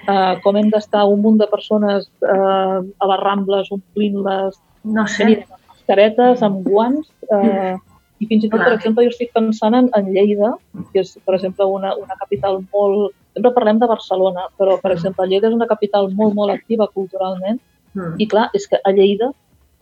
uh, 0.08 0.40
com 0.44 0.58
hem 0.58 0.72
d'estar 0.72 1.04
un 1.10 1.22
munt 1.22 1.38
de 1.42 1.48
persones 1.52 2.08
uh, 2.24 2.80
a 2.80 3.12
les 3.12 3.22
Rambles 3.26 3.72
omplint-les, 3.76 4.58
No 4.88 5.06
sé. 5.08 5.28
amb 5.28 5.56
mascaretes, 5.76 6.44
amb 6.48 6.64
guants, 6.64 7.12
uh, 7.36 7.76
i 8.20 8.28
fins 8.28 8.44
i 8.44 8.50
tot, 8.50 8.64
per 8.64 8.74
exemple, 8.78 9.04
jo 9.04 9.12
estic 9.12 9.32
pensant 9.36 9.76
en, 9.76 9.90
en 9.96 10.08
Lleida, 10.16 10.54
que 10.94 11.04
és, 11.04 11.18
per 11.26 11.36
exemple, 11.36 11.66
una, 11.66 11.96
una 12.00 12.16
capital 12.20 12.64
molt... 12.74 13.14
Sempre 13.36 13.52
parlem 13.56 13.78
de 13.80 13.88
Barcelona, 13.88 14.48
però, 14.58 14.80
per 14.82 14.92
exemple, 14.96 15.28
Lleida 15.28 15.48
és 15.48 15.56
una 15.56 15.68
capital 15.70 16.10
molt, 16.16 16.34
molt 16.36 16.56
activa 16.56 16.88
culturalment, 16.96 17.60
Mm. 17.96 18.20
i 18.22 18.28
clar, 18.30 18.50
és 18.54 18.68
que 18.70 18.78
a 18.86 18.92
Lleida, 18.94 19.32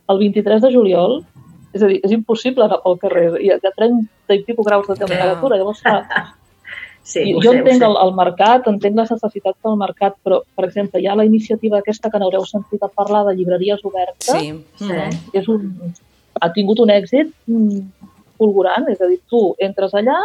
el 0.08 0.18
23 0.24 0.64
de 0.64 0.72
juliol, 0.72 1.20
és 1.76 1.84
a 1.84 1.90
dir, 1.90 2.00
és 2.04 2.12
impossible 2.16 2.64
anar 2.64 2.80
pel 2.84 2.98
carrer, 3.02 3.28
hi 3.42 3.52
ha, 3.52 3.58
hi 3.60 3.68
ha 3.68 3.76
30 3.76 4.36
i 4.38 4.42
pico 4.46 4.64
graus 4.66 4.88
de 4.88 4.96
temperatura, 4.96 5.60
llavors 5.60 5.84
clar, 5.84 6.02
Sí, 7.08 7.22
i 7.24 7.32
jo 7.40 7.54
sé, 7.54 7.62
entenc 7.62 7.84
el, 7.86 7.94
el 7.96 8.10
mercat, 8.16 8.66
entenc 8.68 8.98
les 8.98 9.10
necessitats 9.14 9.56
del 9.64 9.78
mercat, 9.80 10.18
però, 10.26 10.42
per 10.58 10.66
exemple, 10.66 11.00
hi 11.00 11.06
ha 11.08 11.16
la 11.16 11.24
iniciativa 11.24 11.78
aquesta 11.78 12.10
que 12.12 12.20
n'haureu 12.20 12.44
sentit 12.44 12.82
a 12.84 12.90
parlar 12.92 13.22
de 13.28 13.32
llibreries 13.38 13.84
obertes, 13.88 14.28
Sí. 14.28 14.50
Sí. 14.76 14.90
Mm. 14.92 15.22
és 15.40 15.48
un, 15.48 15.94
ha 16.42 16.50
tingut 16.52 16.82
un 16.84 16.92
èxit 16.92 17.30
mm, 17.48 18.10
fulgurant, 18.36 18.90
és 18.92 19.00
a 19.00 19.08
dir, 19.08 19.22
tu 19.32 19.54
entres 19.64 19.94
allà, 19.96 20.18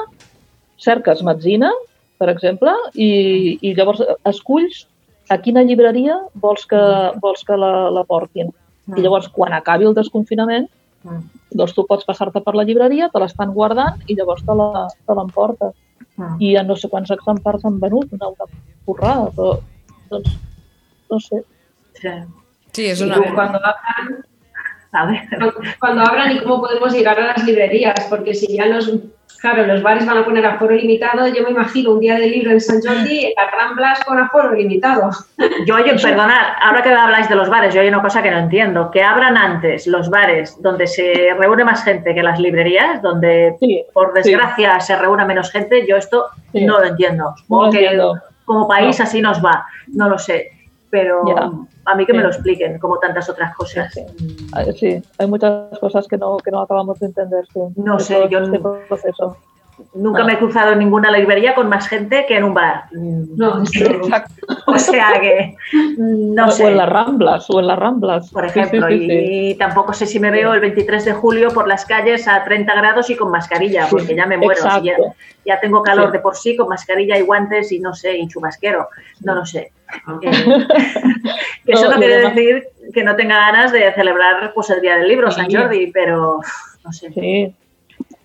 cerques 0.83 1.23
metzina, 1.23 1.71
per 2.19 2.27
exemple, 2.33 2.73
i, 2.95 3.09
i 3.61 3.71
llavors 3.77 4.03
esculls 4.27 4.83
a 5.31 5.39
quina 5.39 5.63
llibreria 5.63 6.19
vols 6.35 6.67
que, 6.67 6.83
vols 7.23 7.47
que 7.47 7.55
la, 7.57 7.89
la 7.95 8.03
portin. 8.03 8.51
I 8.87 9.01
llavors, 9.01 9.29
quan 9.29 9.53
acabi 9.53 9.85
el 9.85 9.93
desconfinament, 9.95 10.69
Mm. 11.03 11.19
doncs 11.51 11.73
tu 11.75 11.83
pots 11.85 12.05
passar-te 12.05 12.39
per 12.41 12.53
la 12.55 12.63
llibreria, 12.63 13.09
te 13.11 13.19
l'estan 13.19 13.51
guardant 13.53 13.99
i 14.07 14.15
llavors 14.15 14.41
te 14.45 14.53
la- 14.55 14.87
te 15.05 15.13
l'emportes. 15.13 15.73
Mm. 16.17 16.37
I 16.39 16.53
no 16.63 16.75
sé 16.77 16.87
quants 16.89 17.11
exemplars 17.11 17.65
han 17.65 17.79
venut, 17.79 18.07
una, 18.13 18.27
una 18.29 18.45
porrada, 18.85 19.29
però 19.35 19.59
doncs, 20.09 20.29
no 21.11 21.19
sé. 21.19 21.43
Sí. 21.99 22.09
Sí, 22.71 22.85
és 22.85 23.01
Y 23.01 23.03
una... 23.03 23.15
cuando 23.35 23.57
abran, 23.59 24.23
Cuando 25.79 26.01
abran 26.01 26.31
y 26.31 26.39
cómo 26.39 26.61
podemos 26.61 26.93
llegar 26.93 27.19
a 27.19 27.27
las 27.27 27.43
librerías, 27.43 28.05
porque 28.09 28.33
si 28.33 28.55
ya 28.55 28.67
los, 28.67 28.91
claro, 29.41 29.65
los 29.65 29.81
bares 29.81 30.05
van 30.05 30.19
a 30.19 30.25
poner 30.25 30.45
aforo 30.45 30.75
limitado, 30.75 31.27
yo 31.27 31.43
me 31.43 31.49
imagino 31.51 31.91
un 31.93 31.99
día 31.99 32.15
de 32.15 32.27
libro 32.27 32.51
en 32.51 32.61
San 32.61 32.79
Jordi, 32.81 33.25
en 33.25 33.33
las 33.35 33.51
Ramblas 33.51 34.03
con 34.05 34.19
aforo 34.19 34.53
limitado. 34.53 35.09
Yo, 35.65 35.75
oye, 35.75 35.95
perdonad, 36.01 36.53
ahora 36.61 36.81
que 36.83 36.89
habláis 36.89 37.27
de 37.27 37.35
los 37.35 37.49
bares, 37.49 37.73
yo 37.73 37.81
hay 37.81 37.87
una 37.87 38.01
cosa 38.01 38.21
que 38.21 38.31
no 38.31 38.37
entiendo, 38.37 38.91
que 38.91 39.01
abran 39.03 39.35
antes 39.37 39.87
los 39.87 40.09
bares 40.09 40.55
donde 40.61 40.87
se 40.87 41.33
reúne 41.37 41.63
más 41.63 41.83
gente 41.83 42.13
que 42.13 42.23
las 42.23 42.39
librerías, 42.39 43.01
donde 43.01 43.55
Sí, 43.59 43.83
por 43.93 44.13
desgracia 44.13 44.79
se 44.79 44.95
reúne 44.95 45.25
menos 45.25 45.51
gente, 45.51 45.85
yo 45.87 45.97
esto 45.97 46.27
Sí. 46.53 46.65
no 46.65 46.79
lo 46.79 46.85
entiendo. 46.85 47.23
No 47.31 47.35
Supongo 47.37 47.65
lo 47.65 47.71
que 47.71 47.83
entiendo. 47.83 48.21
como 48.45 48.67
país 48.67 48.99
así 49.01 49.21
nos 49.21 49.43
va, 49.43 49.65
no 49.87 50.07
lo 50.07 50.19
sé, 50.19 50.51
pero 50.89 51.23
a 51.85 51.95
mí 51.95 52.05
que 52.05 52.13
me 52.13 52.21
lo 52.21 52.29
expliquen, 52.29 52.77
como 52.79 52.97
tantas 52.99 53.27
otras 53.29 53.53
cosas. 53.55 53.91
Sí, 54.65 54.73
Sí, 54.73 55.03
hay 55.17 55.27
muchas 55.27 55.77
cosas 55.79 56.07
que 56.07 56.17
no, 56.17 56.37
que 56.37 56.51
no 56.51 56.61
acabamos 56.61 56.99
de 56.99 57.07
entender. 57.07 57.45
sí, 57.53 57.59
No 57.75 57.97
de 57.97 58.03
sé, 58.03 58.15
todo 58.15 58.29
yo 58.29 58.39
este 58.39 58.59
no- 58.59 58.77
proceso. 58.87 59.37
Nunca 59.95 60.19
No. 60.19 60.25
me 60.27 60.33
he 60.33 60.37
cruzado 60.37 60.71
en 60.73 60.79
ninguna 60.79 61.09
librería 61.11 61.55
con 61.55 61.67
más 61.67 61.87
gente 61.87 62.25
que 62.27 62.37
en 62.37 62.43
un 62.43 62.53
bar. 62.53 62.83
Mm, 62.91 63.35
No, 63.35 63.63
es 63.63 63.71
que- 63.71 63.83
Exacto. 63.85 64.33
O 64.67 64.77
sea 64.77 65.19
que 65.19 65.55
no 65.97 66.45
o, 66.47 66.51
sé. 66.51 66.65
o 66.65 66.69
en 66.69 66.77
las 66.77 66.87
Ramblas, 66.89 67.49
o 67.49 67.59
en 67.59 67.67
las 67.67 67.79
Ramblas. 67.79 68.29
por 68.31 68.45
Sí, 68.49 68.53
sí, 68.53 68.59
ejemplo, 68.59 68.87
sí, 68.87 68.93
y, 68.95 69.51
sí. 69.53 69.57
tampoco 69.57 69.93
sé 69.93 70.05
si 70.05 70.19
me 70.19 70.29
veo 70.29 70.53
el 70.53 70.59
23 70.59 71.03
de 71.05 71.13
julio 71.13 71.49
por 71.49 71.67
las 71.67 71.85
calles 71.85 72.27
a 72.27 72.43
30 72.43 72.73
grados 72.75 73.09
y 73.09 73.15
con 73.15 73.31
mascarilla, 73.31 73.85
Sí, 73.87 73.95
porque 73.95 74.15
ya 74.15 74.27
me 74.27 74.37
muero. 74.37 74.61
si 74.61 74.67
ya, 74.85 74.91
exacto. 74.93 75.15
ya 75.45 75.59
tengo 75.59 75.81
calor 75.81 76.07
Sí. 76.07 76.11
de 76.13 76.19
por 76.19 76.35
sí, 76.35 76.55
con 76.55 76.69
mascarilla 76.69 77.17
y 77.17 77.23
guantes 77.23 77.71
y 77.71 77.79
no 77.79 77.93
sé, 77.95 78.15
y 78.17 78.27
chubasquero, 78.27 78.87
no 79.23 79.33
lo 79.35 79.45
sé. 79.45 79.71
Eh, 80.21 80.29
que 81.65 81.71
eso 81.71 81.85
No, 81.85 81.91
no 81.91 81.97
quiere 81.97 82.29
decir 82.29 82.63
que 82.93 83.03
no 83.03 83.15
tenga 83.15 83.37
ganas 83.37 83.71
de 83.71 83.91
celebrar 83.93 84.53
pues, 84.53 84.69
el 84.69 84.81
Día 84.81 84.97
del 84.97 85.07
Libro, 85.07 85.31
San. 85.31 85.53
Jordi, 85.53 85.91
pero 85.91 86.39
no 86.83 86.93
sé. 86.93 87.11
Sí, 87.11 87.55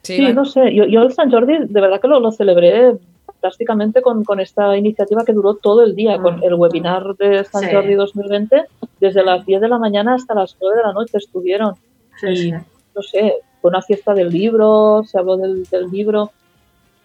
Sí, 0.02 0.16
Sí, 0.16 0.32
no 0.32 0.44
sé, 0.46 0.74
yo, 0.74 0.86
yo 0.86 1.02
el 1.02 1.12
San 1.12 1.30
Jordi 1.30 1.66
de 1.66 1.80
verdad 1.80 2.00
que 2.00 2.08
lo, 2.08 2.18
lo 2.18 2.30
celebré 2.32 2.94
prácticamente 3.40 4.00
con, 4.02 4.24
con 4.24 4.40
esta 4.40 4.76
iniciativa 4.76 5.24
que 5.24 5.32
duró 5.32 5.54
todo 5.54 5.82
el 5.82 5.94
día, 5.94 6.18
con 6.18 6.42
el 6.42 6.54
webinar 6.54 7.14
de 7.16 7.44
San 7.44 7.62
Sí. 7.62 7.68
Jordi 7.72 7.94
2020, 7.94 8.64
desde 9.00 9.22
las 9.22 9.44
10 9.44 9.60
de 9.60 9.68
la 9.68 9.78
mañana 9.78 10.14
hasta 10.14 10.34
las 10.34 10.56
9 10.60 10.76
de 10.76 10.82
la 10.82 10.92
noche 10.92 11.18
estuvieron. 11.18 11.74
Sí, 12.20 12.26
y, 12.28 12.36
sí. 12.36 12.52
no 12.52 13.02
sé, 13.02 13.34
fue 13.60 13.68
una 13.68 13.82
fiesta 13.82 14.14
del 14.14 14.30
libro, 14.30 15.02
se 15.04 15.18
habló 15.18 15.36
del, 15.36 15.64
del 15.64 15.90
libro. 15.90 16.32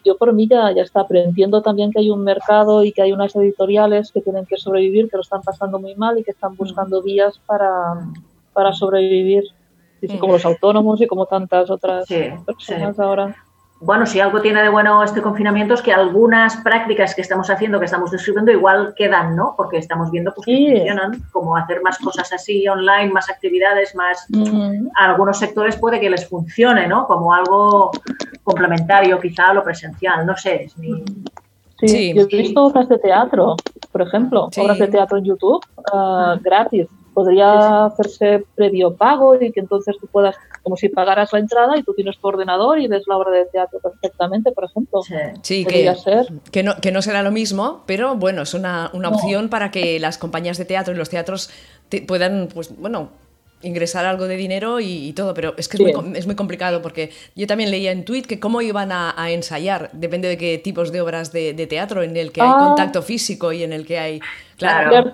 Yo 0.05 0.17
por 0.17 0.33
mí 0.33 0.47
ya, 0.47 0.71
ya 0.73 0.81
está, 0.83 1.07
pero 1.07 1.21
entiendo 1.21 1.61
también 1.61 1.91
que 1.91 1.99
hay 1.99 2.09
un 2.09 2.23
mercado 2.23 2.83
y 2.83 2.91
que 2.91 3.01
hay 3.01 3.11
unas 3.13 3.35
editoriales 3.35 4.11
que 4.11 4.21
tienen 4.21 4.45
que 4.45 4.57
sobrevivir, 4.57 5.09
que 5.09 5.17
lo 5.17 5.21
están 5.21 5.41
pasando 5.41 5.79
muy 5.79 5.95
mal 5.95 6.17
y 6.17 6.23
que 6.23 6.31
están 6.31 6.55
buscando 6.55 7.01
vías 7.01 7.39
para, 7.45 7.69
para 8.53 8.73
sobrevivir. 8.73 9.43
Sí, 10.01 10.07
sí, 10.09 10.17
Mm. 10.17 10.19
como 10.19 10.33
los 10.33 10.45
autónomos 10.45 10.99
y 10.99 11.07
como 11.07 11.25
tantas 11.25 11.69
otras 11.69 12.05
Sí, 12.07 12.19
personas 12.45 12.99
ahora. 12.99 13.33
Bueno, 13.85 14.05
si 14.05 14.19
algo 14.21 14.39
tiene 14.41 14.61
de 14.63 14.69
bueno 14.69 15.03
este 15.03 15.21
confinamiento 15.21 15.73
es 15.73 15.81
que 15.81 15.91
algunas 15.91 16.55
prácticas 16.57 17.13
que 17.13 17.21
estamos 17.21 17.49
haciendo, 17.49 17.79
que 17.79 17.85
estamos 17.85 18.11
describiendo, 18.11 18.49
igual 18.51 18.93
quedan, 18.95 19.35
¿no? 19.35 19.55
Porque 19.57 19.77
estamos 19.77 20.09
viendo 20.09 20.33
pues, 20.33 20.45
que 20.45 20.55
Sí. 20.55 20.67
funcionan, 20.77 21.21
como 21.33 21.57
hacer 21.57 21.81
más 21.81 21.97
cosas 21.99 22.31
así 22.31 22.65
online, 22.67 23.11
más 23.11 23.29
actividades, 23.29 23.93
más... 23.95 24.25
Mm, 24.29 24.87
A 24.97 25.05
algunos 25.05 25.37
sectores 25.37 25.75
puede 25.75 25.99
que 25.99 26.09
les 26.09 26.27
funcione, 26.29 26.87
¿no? 26.87 27.05
Como 27.07 27.33
algo 27.33 27.91
complementario 28.43 29.19
quizá 29.19 29.47
a 29.49 29.53
lo 29.53 29.63
presencial, 29.63 30.25
no 30.25 30.37
sé. 30.37 30.63
es 30.63 30.77
mi- 30.77 31.03
Sí, 31.79 31.87
Sí. 31.89 32.13
yo 32.13 32.21
he 32.29 32.37
visto 32.37 32.63
obras 32.63 32.87
de 32.87 32.97
teatro, 32.99 33.57
por 33.91 34.01
ejemplo, 34.01 34.47
Sí. 34.51 34.61
obras 34.61 34.79
de 34.79 34.87
teatro 34.87 35.17
en 35.17 35.25
YouTube 35.25 35.61
ah, 35.91 36.37
gratis. 36.41 36.87
Podría 37.13 37.85
hacerse 37.85 38.43
previo 38.55 38.95
pago 38.95 39.35
y 39.35 39.51
que 39.51 39.59
entonces 39.59 39.95
tú 39.99 40.07
puedas, 40.07 40.35
como 40.63 40.77
si 40.77 40.89
pagaras 40.89 41.31
la 41.33 41.39
entrada 41.39 41.77
y 41.77 41.83
tú 41.83 41.93
tienes 41.93 42.17
tu 42.17 42.27
ordenador 42.27 42.79
y 42.79 42.87
ves 42.87 43.03
la 43.07 43.17
obra 43.17 43.31
de 43.31 43.45
teatro 43.45 43.79
perfectamente, 43.79 44.51
por 44.53 44.63
ejemplo. 44.63 45.01
Sí. 45.03 45.13
Sí, 45.41 45.63
Podría 45.65 45.93
que, 45.93 45.99
ser. 45.99 46.27
que, 46.51 46.63
no, 46.63 46.75
que 46.77 46.91
no 46.91 47.01
será 47.01 47.21
lo 47.21 47.31
mismo, 47.31 47.83
pero 47.85 48.15
bueno, 48.15 48.41
es 48.43 48.53
una, 48.53 48.89
una 48.93 49.09
No. 49.09 49.15
opción 49.17 49.49
para 49.49 49.69
que 49.71 49.99
las 49.99 50.17
compañías 50.17 50.57
de 50.57 50.65
teatro 50.65 50.93
y 50.93 50.97
los 50.97 51.09
teatros 51.09 51.49
te- 51.89 52.01
puedan, 52.01 52.47
pues 52.53 52.75
bueno, 52.77 53.09
ingresar 53.61 54.05
algo 54.05 54.27
de 54.27 54.35
dinero 54.35 54.81
y, 54.81 55.07
y 55.07 55.13
todo, 55.13 55.33
pero 55.33 55.53
es 55.57 55.69
que 55.69 55.77
es, 55.77 55.79
Sí. 55.79 55.83
muy, 55.83 55.93
com- 55.93 56.15
es 56.17 56.25
muy 56.25 56.35
complicado 56.35 56.81
porque 56.81 57.11
yo 57.35 57.47
también 57.47 57.71
leía 57.71 57.91
en 57.93 58.03
tweet 58.03 58.23
que 58.23 58.37
cómo 58.39 58.61
iban 58.61 58.91
a, 58.91 59.13
a 59.21 59.31
ensayar, 59.31 59.89
depende 59.93 60.27
de 60.27 60.37
qué 60.37 60.57
tipos 60.57 60.91
de 60.91 60.99
obras 60.99 61.31
de, 61.31 61.53
de 61.53 61.65
teatro 61.67 62.03
en 62.03 62.17
el 62.17 62.31
que 62.33 62.41
hay 62.41 62.49
Ah. 62.51 62.57
contacto 62.67 63.01
físico 63.01 63.53
y 63.53 63.63
en 63.63 63.71
el 63.71 63.85
que 63.85 63.99
hay... 63.99 64.19
Claro, 64.57 65.11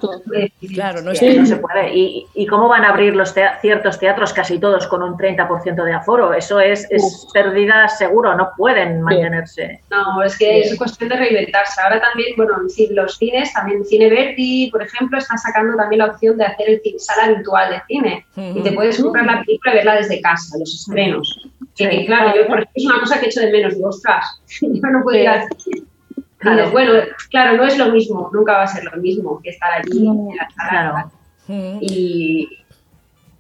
claro, 0.74 1.02
no 1.02 1.12
es 1.12 1.20
Sí, 1.20 1.32
Sí. 1.32 1.40
no 1.40 1.46
se 1.46 1.56
puede. 1.58 1.94
¿Y, 1.96 2.26
y 2.36 2.46
cómo 2.46 2.68
van 2.68 2.84
a 2.84 2.90
abrir 2.90 3.16
los 3.16 3.34
tea- 3.34 3.60
ciertos 3.62 3.98
teatros, 4.00 4.34
casi 4.34 4.60
todos, 4.60 4.88
con 4.88 5.02
un 5.04 5.18
30% 5.18 5.84
de 5.84 5.94
aforo? 5.94 6.34
Eso 6.34 6.60
es, 6.60 6.86
es 6.90 7.28
pérdida 7.34 7.88
seguro, 7.88 8.36
no 8.36 8.50
pueden 8.58 9.02
mantenerse. 9.02 9.82
No, 9.90 10.22
es 10.24 10.38
que 10.38 10.62
es 10.62 10.78
cuestión 10.78 11.10
de 11.10 11.16
reinventarse. 11.18 11.82
Ahora 11.82 12.02
también, 12.02 12.34
bueno, 12.38 12.54
sí, 12.68 12.88
los 12.92 13.18
cines, 13.18 13.54
también 13.54 13.86
Cine 13.86 14.10
Verdi, 14.10 14.70
por 14.72 14.82
ejemplo, 14.84 15.18
están 15.18 15.38
sacando 15.38 15.76
también 15.78 16.00
la 16.00 16.06
opción 16.08 16.38
de 16.38 16.46
hacer 16.46 16.70
el 16.70 16.82
cine- 16.82 17.00
sala 17.00 17.30
virtual 17.34 17.70
de 17.72 17.82
cine. 17.88 18.26
Y 18.56 18.62
te 18.62 18.72
puedes 18.74 19.02
comprar 19.02 19.26
la 19.26 19.44
película 19.44 19.74
y 19.74 19.76
verla 19.78 19.96
desde 19.96 20.22
casa, 20.22 20.58
los 20.60 20.74
estrenos. 20.74 21.50
Que, 21.76 21.90
Sí. 21.90 22.06
claro, 22.08 22.36
yo, 22.36 22.46
por 22.48 22.58
ejemplo, 22.60 22.72
es 22.76 22.86
una 22.86 23.00
cosa 23.00 23.20
que 23.20 23.28
echo 23.28 23.40
de 23.40 23.52
menos. 23.52 23.74
Digo, 23.76 23.88
ostras, 23.90 24.42
yo 24.62 24.90
no 24.90 25.02
puedo 25.04 25.18
ir 25.18 25.30
al 25.30 25.48
cine. 25.58 25.84
Claro. 26.40 26.72
bueno, 26.72 26.94
claro, 27.30 27.58
no 27.58 27.64
es 27.66 27.78
lo 27.78 27.92
mismo, 27.92 28.30
nunca 28.34 28.54
va 28.54 28.64
a 28.64 28.68
ser 28.68 28.84
lo 28.86 28.98
mismo 29.02 29.40
que 29.44 29.50
estar 29.52 29.70
allí 29.74 30.08
en 30.08 30.28
la 30.38 30.50
sala. 30.52 31.10
Claro. 31.46 31.78
Y, 31.82 32.48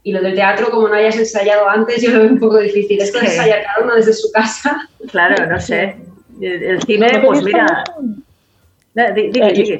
y 0.04 0.12
lo 0.12 0.22
del 0.22 0.36
teatro, 0.36 0.70
como 0.70 0.88
no 0.88 0.96
hayas 0.96 1.18
ensayado 1.18 1.70
antes, 1.70 2.02
yo 2.02 2.12
lo 2.12 2.20
veo 2.20 2.30
un 2.32 2.40
poco 2.40 2.58
difícil. 2.58 3.00
Esto 3.02 3.20
de 3.20 3.28
Sí. 3.28 3.32
ensayar 3.38 3.64
cada 3.64 3.86
uno 3.86 3.96
desde 3.96 4.14
su 4.14 4.32
casa. 4.32 4.88
Claro, 5.12 5.46
no 5.48 5.60
sé. 5.62 5.96
El, 6.42 6.82
cine, 6.84 7.10
que 7.10 7.20
pues 7.20 7.44
mira. 7.44 7.84
Eh, 8.96 9.14
di- 9.14 9.30
di- 9.32 9.42
Eh, 9.74 9.80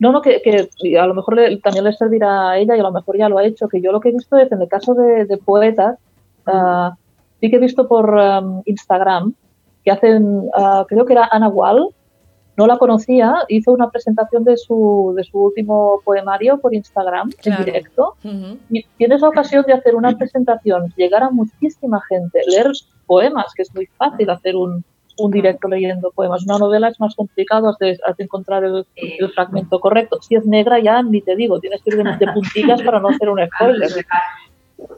No, 0.00 0.12
no, 0.12 0.20
que, 0.20 0.42
que 0.42 0.98
a 0.98 1.06
lo 1.06 1.14
mejor 1.14 1.36
le- 1.36 1.56
también 1.58 1.84
le 1.84 1.92
servirá 1.92 2.50
a 2.50 2.58
ella 2.58 2.76
y 2.76 2.80
a 2.80 2.82
lo 2.82 2.92
mejor 2.92 3.16
ya 3.16 3.28
lo 3.28 3.38
ha 3.38 3.44
hecho, 3.44 3.68
que 3.68 3.80
yo 3.80 3.92
lo 3.92 4.00
que 4.00 4.08
he 4.08 4.12
visto 4.12 4.36
es 4.36 4.50
en 4.52 4.60
el 4.60 4.68
caso 4.68 4.92
de, 4.94 5.24
de 5.24 5.36
poetas, 5.38 5.96
ah, 6.46 6.94
sí 7.40 7.48
que 7.48 7.56
he 7.56 7.60
visto 7.60 7.86
por 7.88 8.18
am, 8.18 8.60
Instagram 8.66 9.32
que 9.84 9.90
hacen, 9.92 10.48
ah, 10.54 10.84
creo 10.88 11.06
que 11.06 11.12
era 11.12 11.28
Ana 11.30 11.48
Wall, 11.48 11.88
no 12.56 12.66
la 12.66 12.78
conocía, 12.78 13.34
hizo 13.48 13.72
una 13.72 13.90
presentación 13.90 14.44
de 14.44 14.56
su, 14.56 15.12
de 15.16 15.24
su 15.24 15.38
último 15.38 16.00
poemario 16.04 16.58
por 16.58 16.72
Instagram 16.74 17.30
Claro. 17.42 17.60
en 17.60 17.64
directo 17.66 18.14
y 18.70 18.84
tienes 18.96 19.20
la 19.22 19.28
ocasión 19.28 19.64
de 19.66 19.72
hacer 19.72 19.94
una 19.96 20.16
presentación, 20.16 20.92
llegar 20.96 21.22
a 21.24 21.30
muchísima 21.30 22.00
gente, 22.08 22.40
leer 22.46 22.70
poemas, 23.06 23.46
que 23.54 23.62
es 23.62 23.74
muy 23.74 23.86
fácil 23.98 24.30
hacer 24.30 24.54
un, 24.54 24.84
un 25.18 25.30
directo 25.30 25.68
leyendo 25.68 26.10
poemas. 26.12 26.44
Una 26.44 26.58
novela 26.58 26.88
es 26.88 27.00
más 27.00 27.14
complicado, 27.14 27.68
has 27.68 27.78
de, 27.78 27.98
has 28.06 28.16
de 28.16 28.24
encontrar 28.24 28.64
el, 28.64 28.86
el 28.96 29.30
fragmento 29.32 29.80
correcto. 29.80 30.20
Si 30.22 30.34
es 30.36 30.46
negra 30.46 30.78
ya 30.80 31.02
ni 31.02 31.20
te 31.22 31.34
digo, 31.36 31.58
tienes 31.60 31.82
que 31.82 31.90
ir 31.90 31.96
de, 32.02 32.16
de 32.18 32.32
puntillas 32.32 32.82
para 32.82 33.00
no 33.00 33.08
hacer 33.08 33.28
un 33.28 33.40
spoiler. 33.54 33.90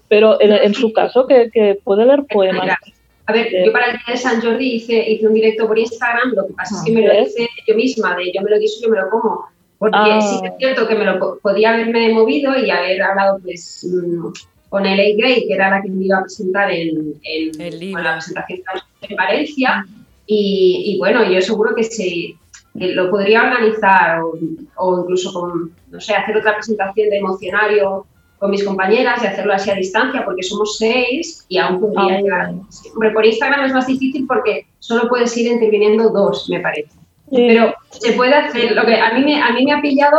Pero 0.08 0.40
en, 0.40 0.52
en 0.52 0.74
su 0.74 0.92
caso, 0.92 1.26
que, 1.26 1.50
que 1.50 1.78
puede 1.82 2.04
leer 2.06 2.24
poemas. 2.26 2.76
A 3.28 3.32
ver, 3.32 3.48
Sí. 3.50 3.56
yo 3.64 3.72
para 3.72 3.86
el 3.86 3.92
día 3.92 4.02
de 4.08 4.16
San 4.16 4.40
Jordi 4.40 4.74
hice, 4.74 5.10
hice 5.10 5.26
un 5.26 5.34
directo 5.34 5.66
por 5.66 5.78
Instagram, 5.78 6.32
lo 6.34 6.46
que 6.46 6.54
pasa 6.54 6.76
es 6.76 6.82
que 6.84 6.92
me 6.92 7.06
lo 7.06 7.12
¿Eh? 7.12 7.22
hice 7.26 7.48
yo 7.66 7.74
misma, 7.74 8.16
de 8.16 8.32
yo 8.32 8.40
me 8.42 8.50
lo 8.50 8.58
guiso, 8.58 8.80
yo 8.84 8.88
me 8.90 9.00
lo 9.00 9.10
como. 9.10 9.46
Porque 9.78 9.98
Ah. 10.00 10.20
sí 10.20 10.40
que 10.40 10.48
es 10.48 10.54
cierto 10.58 10.86
que 10.88 10.94
me 10.94 11.04
lo 11.04 11.18
po- 11.18 11.38
podía 11.42 11.74
haberme 11.74 12.12
movido 12.14 12.56
y 12.56 12.70
haber 12.70 13.02
hablado 13.02 13.38
pues 13.42 13.84
mm, 13.90 14.26
con 14.68 14.86
L.A. 14.86 15.16
Gray, 15.16 15.46
que 15.46 15.54
era 15.54 15.70
la 15.70 15.82
que 15.82 15.88
me 15.90 16.04
iba 16.06 16.18
a 16.18 16.22
presentar 16.22 16.70
en, 16.70 17.14
en- 17.22 17.60
El 17.60 17.92
con 17.92 18.02
la 18.04 18.14
presentación 18.14 18.60
en 19.02 19.16
Valencia. 19.16 19.86
Y, 20.26 20.94
y 20.94 20.98
bueno, 20.98 21.24
yo 21.30 21.40
seguro 21.42 21.74
que 21.74 21.84
se 21.84 22.34
que 22.78 22.88
lo 22.88 23.10
podría 23.10 23.42
organizar 23.44 24.20
o, 24.20 24.34
o 24.76 25.00
incluso 25.00 25.32
con, 25.32 25.72
no 25.90 26.00
sé, 26.00 26.14
hacer 26.14 26.36
otra 26.36 26.56
presentación 26.56 27.08
de 27.08 27.16
emocionario 27.18 28.06
con 28.38 28.50
mis 28.50 28.64
compañeras 28.64 29.22
y 29.22 29.26
hacerlo 29.26 29.52
así 29.54 29.70
a 29.70 29.74
distancia 29.74 30.24
porque 30.24 30.42
somos 30.42 30.76
seis 30.78 31.44
y 31.48 31.58
aún 31.58 31.80
podría 31.80 32.16
Ah, 32.16 32.20
llegar. 32.20 32.50
Hombre, 32.94 33.10
por 33.12 33.24
Instagram 33.24 33.64
es 33.64 33.72
más 33.72 33.86
difícil 33.86 34.26
porque 34.26 34.66
solo 34.78 35.08
puedes 35.08 35.36
ir 35.36 35.50
interviniendo 35.50 36.10
dos, 36.10 36.48
me 36.50 36.60
parece. 36.60 36.90
Sí. 37.30 37.46
Pero 37.48 37.74
se 37.90 38.12
puede 38.12 38.34
hacer, 38.34 38.72
lo 38.72 38.84
que 38.86 38.94
a 39.00 39.12
mí 39.14 39.24
me, 39.24 39.42
a 39.42 39.50
mí 39.52 39.64
me 39.64 39.72
ha 39.72 39.80
pillado 39.80 40.18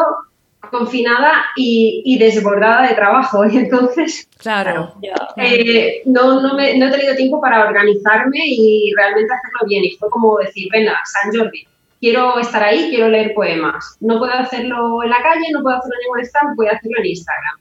confinada 0.71 1.31
y, 1.55 2.01
y 2.05 2.17
desbordada 2.17 2.87
de 2.87 2.95
trabajo 2.95 3.45
y 3.49 3.57
entonces 3.57 4.27
Claro. 4.37 4.93
Eh, 5.37 6.01
no, 6.05 6.41
no, 6.41 6.55
me- 6.55 6.77
no 6.77 6.87
he 6.87 6.91
tenido 6.91 7.15
tiempo 7.15 7.41
para 7.41 7.65
organizarme 7.67 8.39
y 8.45 8.91
realmente 8.95 9.33
hacerlo 9.33 9.67
bien. 9.67 9.83
Y 9.85 9.91
fue 9.97 10.09
como 10.09 10.37
decir, 10.37 10.67
venga, 10.71 10.93
San 11.05 11.35
Jordi, 11.35 11.67
quiero 11.99 12.37
estar 12.39 12.61
ahí, 12.63 12.87
quiero 12.89 13.09
leer 13.09 13.33
poemas. 13.33 13.97
No 13.99 14.19
puedo 14.19 14.33
hacerlo 14.33 15.01
en 15.03 15.09
la 15.09 15.21
calle, 15.23 15.45
no 15.51 15.61
puedo 15.63 15.77
hacerlo 15.77 15.95
en 15.95 16.03
ningún 16.05 16.19
stand, 16.25 16.55
voy 16.55 16.67
a 16.67 16.71
hacerlo 16.73 16.97
en 16.99 17.05
Instagram. 17.07 17.55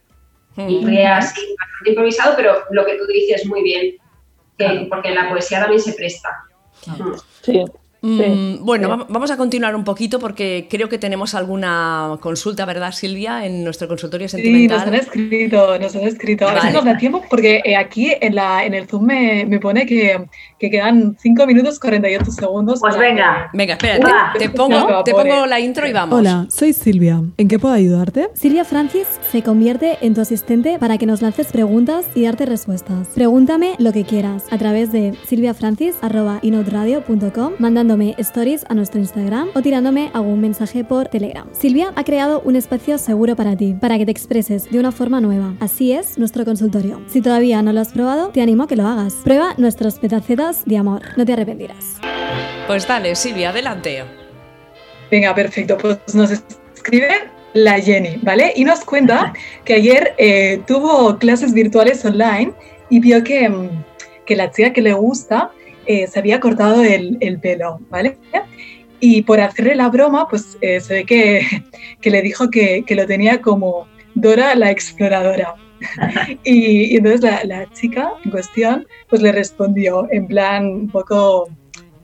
Y 0.57 1.03
así, 1.03 1.41
bastante 1.59 1.91
improvisado, 1.91 2.35
pero 2.37 2.65
lo 2.71 2.87
que 2.87 2.97
tú 2.97 3.07
dices 3.07 3.45
muy 3.47 3.63
bien, 3.63 3.97
que, 4.57 4.87
porque 4.89 5.11
la 5.11 5.29
poesía 5.29 5.61
también 5.61 5.83
se 5.83 5.93
presta. 5.93 6.31
Mm. 6.87 7.65
Sí. 8.07 8.59
Mm, 8.61 8.65
bueno, 8.65 9.07
vamos 9.09 9.31
a 9.31 9.37
continuar 9.37 9.75
un 9.75 9.85
poquito 9.85 10.19
porque 10.19 10.67
creo 10.71 10.89
que 10.89 10.99
tenemos 10.99 11.35
alguna 11.35 12.19
consulta, 12.21 12.65
¿verdad, 12.65 12.93
Silvia, 12.93 13.45
en 13.45 13.65
nuestro 13.65 13.89
consultorio 13.89 14.29
sentimental? 14.29 14.79
Sí, 14.79 14.85
nos 14.85 14.95
han 14.95 15.01
escrito, 15.01 15.79
nos 15.79 15.97
han 15.97 16.03
escrito. 16.03 16.49
A 16.49 16.55
ver 16.55 16.63
si 16.63 16.73
nos 16.73 16.85
da 16.85 16.97
tiempo 16.97 17.23
porque 17.29 17.61
eh, 17.65 17.77
aquí 17.77 18.13
en, 18.21 18.35
la, 18.35 18.65
en 18.65 18.75
el 18.75 18.87
Zoom 18.87 19.07
me, 19.07 19.45
me 19.47 19.59
pone 19.59 19.87
que, 19.87 20.27
que, 20.59 20.71
quedan 20.71 21.17
5 21.19 21.47
minutos 21.47 21.81
48 21.81 22.31
segundos. 22.31 22.81
Pues 22.81 22.97
venga. 22.97 23.51
Venga, 23.53 23.75
espérate, 23.75 24.07
te, 24.39 24.51
pongo, 24.51 25.03
te 25.05 25.13
pongo 25.13 25.47
la 25.47 25.61
intro 25.61 25.89
y 25.89 25.93
vamos. 25.93 26.19
Hola, 26.19 26.47
soy 26.49 26.73
Silvia. 26.73 27.23
¿En 27.37 27.49
qué 27.49 27.59
puedo 27.59 27.75
ayudarte? 27.75 28.29
Silvia 28.35 28.65
Francis 28.65 29.07
se 29.31 29.43
convierte 29.43 29.99
en 30.01 30.15
tu 30.15 30.21
asistente 30.21 30.79
para 30.79 30.99
que 30.99 31.07
nos 31.07 31.23
lances 31.23 31.49
preguntas 31.49 32.07
y 32.15 32.23
darte 32.25 32.47
respuestas. 32.47 33.09
Pregúntame 33.15 33.75
lo 33.79 33.93
que 33.93 34.05
quieras 34.05 34.45
a 34.51 34.59
través 34.59 34.93
de 34.93 35.15
silviafrancis.inoutradio.com 35.27 37.55
mandando 37.59 37.96
stories 38.19 38.65
a 38.69 38.75
nuestro 38.75 39.01
Instagram 39.01 39.49
o 39.55 39.63
tirándome 39.63 40.11
algún 40.15 40.41
mensaje 40.41 40.85
por 40.85 41.09
Telegram. 41.09 41.49
Silvia 41.53 41.93
ha 41.97 42.05
creado 42.05 42.41
un 42.43 42.57
espacio 42.57 42.99
seguro 42.99 43.37
para 43.37 43.57
ti, 43.57 43.75
para 43.75 43.99
que 43.99 44.05
te 44.05 44.13
expreses 44.13 44.71
de 44.71 44.79
una 44.79 44.93
forma 44.93 45.21
nueva. 45.21 45.55
Así 45.61 45.93
es 45.93 46.19
nuestro 46.19 46.45
consultorio. 46.45 47.03
Si 47.09 47.21
todavía 47.21 47.63
no 47.63 47.73
lo 47.73 47.81
has 47.81 47.93
probado, 47.93 48.29
te 48.29 48.43
animo 48.43 48.65
a 48.65 48.69
que 48.69 48.77
lo 48.77 48.87
hagas. 48.87 49.15
Prueba 49.25 49.55
nuestros 49.57 49.99
petacetas 49.99 50.65
de 50.65 50.77
amor. 50.77 51.03
No 51.17 51.25
te 51.25 51.33
arrepentirás. 51.33 51.97
Pues 52.67 52.87
dale, 52.87 53.15
Silvia, 53.15 53.51
adelante. 53.51 54.05
Venga, 55.11 55.35
perfecto. 55.35 55.79
Pues 55.79 56.15
nos 56.15 56.31
escribe 56.75 57.09
la 57.55 57.81
Jenny, 57.81 58.19
¿vale? 58.23 58.53
Y 58.57 58.65
nos 58.65 58.85
cuenta 58.85 59.33
que 59.65 59.75
ayer 59.75 60.15
eh, 60.19 60.61
tuvo 60.67 61.19
clases 61.19 61.55
virtuales 61.55 62.05
online 62.05 62.53
y 62.91 63.01
vio 63.01 63.25
que, 63.25 63.49
mm, 63.49 63.85
que 64.27 64.37
la 64.37 64.51
chica 64.51 64.73
que 64.73 64.83
le 64.83 64.93
gusta 64.93 65.51
eh, 65.87 66.07
se 66.07 66.19
había 66.19 66.41
cortado 66.41 66.83
el, 66.83 67.17
el, 67.21 67.39
pelo, 67.39 67.81
¿vale? 67.91 68.19
Y 69.01 69.23
por 69.23 69.41
hacerle 69.41 69.75
la 69.75 69.89
broma, 69.89 70.29
pues 70.29 70.57
eh, 70.61 70.81
se 70.81 70.95
ve 70.95 71.05
que, 71.05 71.47
que 72.01 72.11
le 72.11 72.23
dijo 72.23 72.51
que, 72.51 72.85
que, 72.87 72.95
lo 72.95 73.07
tenía 73.07 73.41
como 73.41 73.87
Dora 74.15 74.55
la 74.55 74.71
exploradora. 74.71 75.55
y, 76.45 76.93
y, 76.93 76.97
entonces 76.97 77.21
la, 77.21 77.45
la, 77.45 77.71
chica 77.73 78.13
en 78.25 78.31
cuestión 78.31 78.87
pues 79.11 79.21
le 79.21 79.31
respondió 79.31 80.09
en 80.11 80.27
plan 80.27 80.67
un 80.67 80.89
poco 80.89 81.51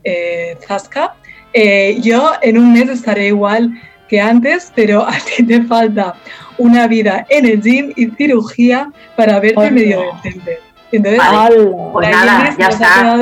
eh, 0.04 0.56
zasca, 0.66 1.14
eh, 1.52 1.98
yo 2.00 2.32
en 2.40 2.58
un 2.58 2.72
mes 2.72 2.88
estaré 2.88 3.28
igual 3.28 3.72
que 4.08 4.20
antes, 4.20 4.72
pero 4.74 5.06
a 5.06 5.12
ti 5.12 5.42
te 5.44 5.62
falta 5.62 6.14
una 6.58 6.86
vida 6.86 7.26
en 7.28 7.46
el 7.46 7.62
gym 7.62 7.92
y 7.96 8.06
cirugía 8.10 8.90
para 9.16 9.38
verte 9.40 9.68
oh, 9.68 9.70
medio 9.70 10.02
decente. 10.22 10.58
Entonces, 10.90 11.18
vale. 11.18 11.56
pues 11.92 12.10
nada, 12.10 12.54
ya 12.58 12.68
está 12.68 13.16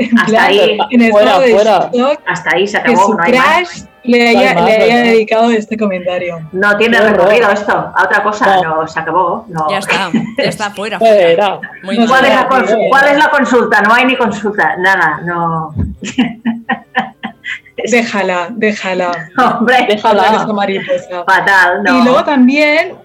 hasta 0.22 0.44
ahí, 0.44 0.78
en 0.90 1.10
fuera, 1.10 1.40
fuera. 1.40 1.90
hasta 2.26 2.50
ahí 2.54 2.66
se 2.66 2.78
acabó. 2.78 2.96
Que 2.96 3.02
su 3.02 3.12
no 3.12 3.24
crash 3.24 3.82
le 4.04 4.28
haya, 4.28 4.54
no 4.54 4.64
le 4.64 4.76
haya 4.76 4.96
dedicado 5.02 5.50
este 5.50 5.76
comentario. 5.76 6.40
No 6.52 6.76
tiene 6.76 7.00
recorrido 7.00 7.50
esto, 7.50 7.72
a 7.72 8.04
otra 8.04 8.22
cosa, 8.22 8.62
no, 8.62 8.86
se 8.86 8.98
acabó. 8.98 9.44
No. 9.48 9.70
Ya 9.70 9.78
está, 9.78 10.10
ya 10.38 10.44
está 10.44 10.70
fuera. 10.74 10.98
fuera. 10.98 11.60
Muy 11.82 12.06
¿Cuál, 12.06 12.24
es 12.24 12.34
la 12.34 12.48
¿Cuál 12.48 13.08
es 13.08 13.18
la 13.18 13.30
consulta? 13.30 13.82
No 13.82 13.92
hay 13.92 14.06
ni 14.06 14.16
consulta, 14.16 14.76
nada, 14.78 15.20
no. 15.24 15.74
déjala, 17.90 18.48
déjala. 18.50 19.28
Hombre, 19.36 19.86
déjala. 19.88 20.46
Mariposa. 20.46 21.24
Fatal, 21.26 21.82
no. 21.82 21.98
Y 21.98 22.04
luego 22.04 22.24
también 22.24 22.96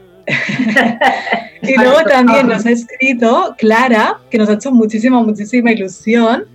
y 1.62 1.76
luego 1.78 2.04
también 2.04 2.48
nos 2.48 2.66
ha 2.66 2.72
escrito 2.72 3.56
Clara, 3.58 4.20
que 4.30 4.38
nos 4.38 4.50
ha 4.50 4.54
hecho 4.54 4.72
muchísima, 4.72 5.22
muchísima 5.22 5.72
ilusión. 5.72 6.46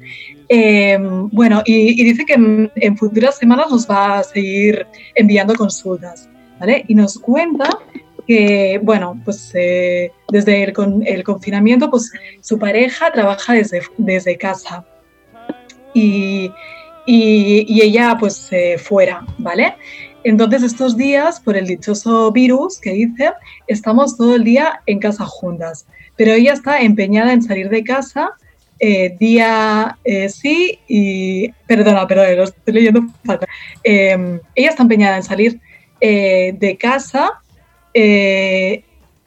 Eh, 0.53 0.99
bueno, 1.31 1.63
y, 1.65 2.03
dice 2.03 2.27
que 2.27 2.33
en, 2.35 2.97
futuras 2.97 3.39
semanas 3.39 3.71
nos 3.71 3.89
va 3.89 4.19
a 4.19 4.25
seguir 4.25 4.85
enviando 5.15 5.55
consultas, 5.55 6.29
¿vale? 6.59 6.85
Y 6.89 6.97
nos 6.97 7.21
cuenta 7.21 7.69
que, 8.27 8.81
bueno, 8.83 9.21
pues 9.25 9.53
eh, 9.55 10.11
desde 10.29 10.65
el, 10.65 10.73
con, 10.73 11.07
el, 11.07 11.23
confinamiento, 11.23 11.89
pues 11.89 12.11
su 12.41 12.59
pareja 12.59 13.13
trabaja 13.13 13.53
desde, 13.53 13.81
desde 13.97 14.37
casa 14.37 14.85
y, 15.95 16.51
y, 17.07 17.65
y 17.69 17.83
ella 17.83 18.17
pues 18.19 18.49
eh, 18.51 18.77
fuera, 18.77 19.25
¿vale? 19.39 19.77
Entonces 20.25 20.65
estos 20.65 20.97
días, 20.97 21.39
por 21.39 21.57
el 21.57 21.69
dichoso 21.69 22.33
virus 22.33 22.81
que 22.81 22.91
dice, 22.91 23.31
estamos 23.69 24.17
todo 24.17 24.35
el 24.35 24.43
día 24.43 24.83
en 24.87 24.99
casa 24.99 25.25
juntas, 25.27 25.87
pero 26.17 26.33
ella 26.33 26.55
está 26.55 26.81
empeñada 26.81 27.33
en 27.33 27.41
salir 27.41 27.69
de 27.69 27.85
casa 27.85 28.33
eh, 28.81 29.15
día 29.19 29.99
eh, 30.05 30.29
sí 30.29 30.79
y... 30.89 31.51
Perdona, 31.67 32.07
perdona, 32.07 32.31
lo 32.33 32.45
estoy 32.45 32.75
leyendo 32.75 33.03
fatal. 33.25 33.49
Eh, 33.85 34.41
ella 34.55 34.71
está 34.71 34.83
empeñada 34.83 35.17
en 35.17 35.23
salir 35.23 35.61
eh, 36.01 36.55
de 36.59 36.77
casa 36.77 37.43
eh, 37.93 38.83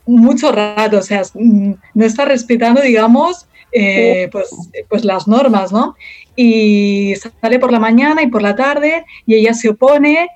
mucho 0.06 0.52
rato, 0.52 0.98
o 0.98 1.02
sea, 1.02 1.22
mm, 1.34 1.74
no 1.94 2.06
está 2.06 2.26
respetando, 2.26 2.82
digamos, 2.82 3.48
pues, 3.72 4.50
pues 4.90 5.06
las 5.06 5.28
normas, 5.28 5.72
¿no? 5.72 5.96
Y 6.36 7.16
sale 7.42 7.60
por 7.60 7.72
la 7.72 7.80
mañana 7.80 8.22
y 8.22 8.28
por 8.28 8.42
la 8.42 8.56
tarde 8.56 9.06
y 9.26 9.36
ella 9.36 9.54
se 9.54 9.70
opone 9.70 10.30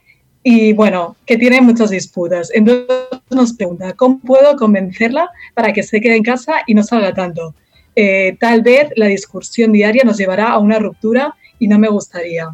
y 0.43 0.71
bueno, 0.71 1.17
que 1.25 1.37
tiene 1.37 1.59
muchas 1.59 1.89
disputas. 1.89 2.49
Entonces 2.53 2.87
nos 3.29 3.53
pregunta, 3.53 3.93
¿cómo 3.93 4.19
puedo 4.19 4.55
convencerla 4.55 5.29
para 5.53 5.73
que 5.73 5.83
se 5.83 5.99
quede 5.99 6.15
en 6.15 6.23
casa 6.23 6.61
y 6.65 6.73
no 6.73 6.83
salga 6.83 7.13
tanto? 7.13 7.53
Eh, 7.99 8.37
tal 8.39 8.61
vez 8.61 8.89
la 8.95 9.07
discusión 9.07 9.71
diaria 9.71 10.03
nos 10.03 10.17
llevará 10.17 10.49
a 10.49 10.59
una 10.59 10.77
ruptura 10.77 11.35
y 11.57 11.67
no 11.67 11.79
me 11.79 11.87
gustaría. 11.87 12.47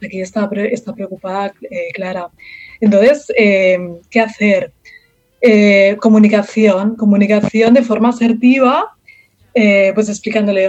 Aquí 0.00 0.20
está, 0.20 0.48
está 0.70 0.94
preocupada 0.94 1.52
eh, 1.68 1.88
Clara. 1.92 2.28
Entonces, 2.80 3.26
eh, 3.36 3.80
¿qué 4.10 4.20
hacer? 4.20 4.72
Comunicación, 5.98 6.94
comunicación 6.94 7.74
de 7.74 7.82
forma 7.82 8.10
asertiva, 8.10 8.96
pues 9.52 10.08
explicándole, 10.08 10.68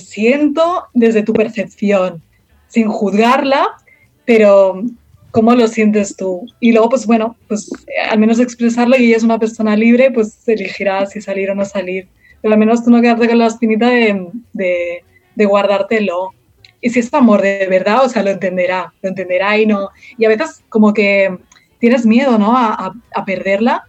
siento 0.00 0.86
desde 0.94 1.22
tu 1.22 1.32
percepción, 1.32 2.20
sin 2.66 2.88
juzgarla, 2.88 3.68
pero 4.24 4.82
¿cómo 5.30 5.54
lo 5.54 5.68
sientes 5.68 6.16
tú? 6.16 6.44
Y 6.58 6.72
luego, 6.72 6.88
pues 6.88 7.06
bueno, 7.06 7.36
pues 7.46 7.70
al 8.10 8.18
menos 8.18 8.40
expresarlo 8.40 8.96
y 8.96 9.06
ella 9.06 9.18
es 9.18 9.22
una 9.22 9.38
persona 9.38 9.76
libre, 9.76 10.10
pues 10.10 10.36
elegirá 10.48 11.06
si 11.06 11.20
salir 11.20 11.48
o 11.48 11.54
no 11.54 11.64
salir 11.64 12.08
pero 12.42 12.54
al 12.54 12.60
menos 12.60 12.84
tú 12.84 12.90
no 12.90 13.00
quedarte 13.00 13.28
con 13.28 13.38
la 13.38 13.46
espinita 13.46 13.88
de, 13.88 14.28
de, 14.52 15.04
de, 15.34 15.44
guardártelo. 15.46 16.34
Y 16.80 16.90
si 16.90 16.98
es 16.98 17.14
amor 17.14 17.40
de 17.40 17.68
verdad, 17.70 18.04
o 18.04 18.08
sea, 18.08 18.22
lo 18.22 18.30
entenderá, 18.30 18.92
lo 19.00 19.08
entenderá 19.08 19.56
y 19.56 19.66
no. 19.66 19.90
Y 20.18 20.24
a 20.24 20.28
veces 20.28 20.64
como 20.68 20.92
que 20.92 21.38
tienes 21.78 22.04
miedo, 22.04 22.38
¿no? 22.38 22.56
A, 22.56 22.72
a, 22.72 22.92
a 23.14 23.24
perderla. 23.24 23.84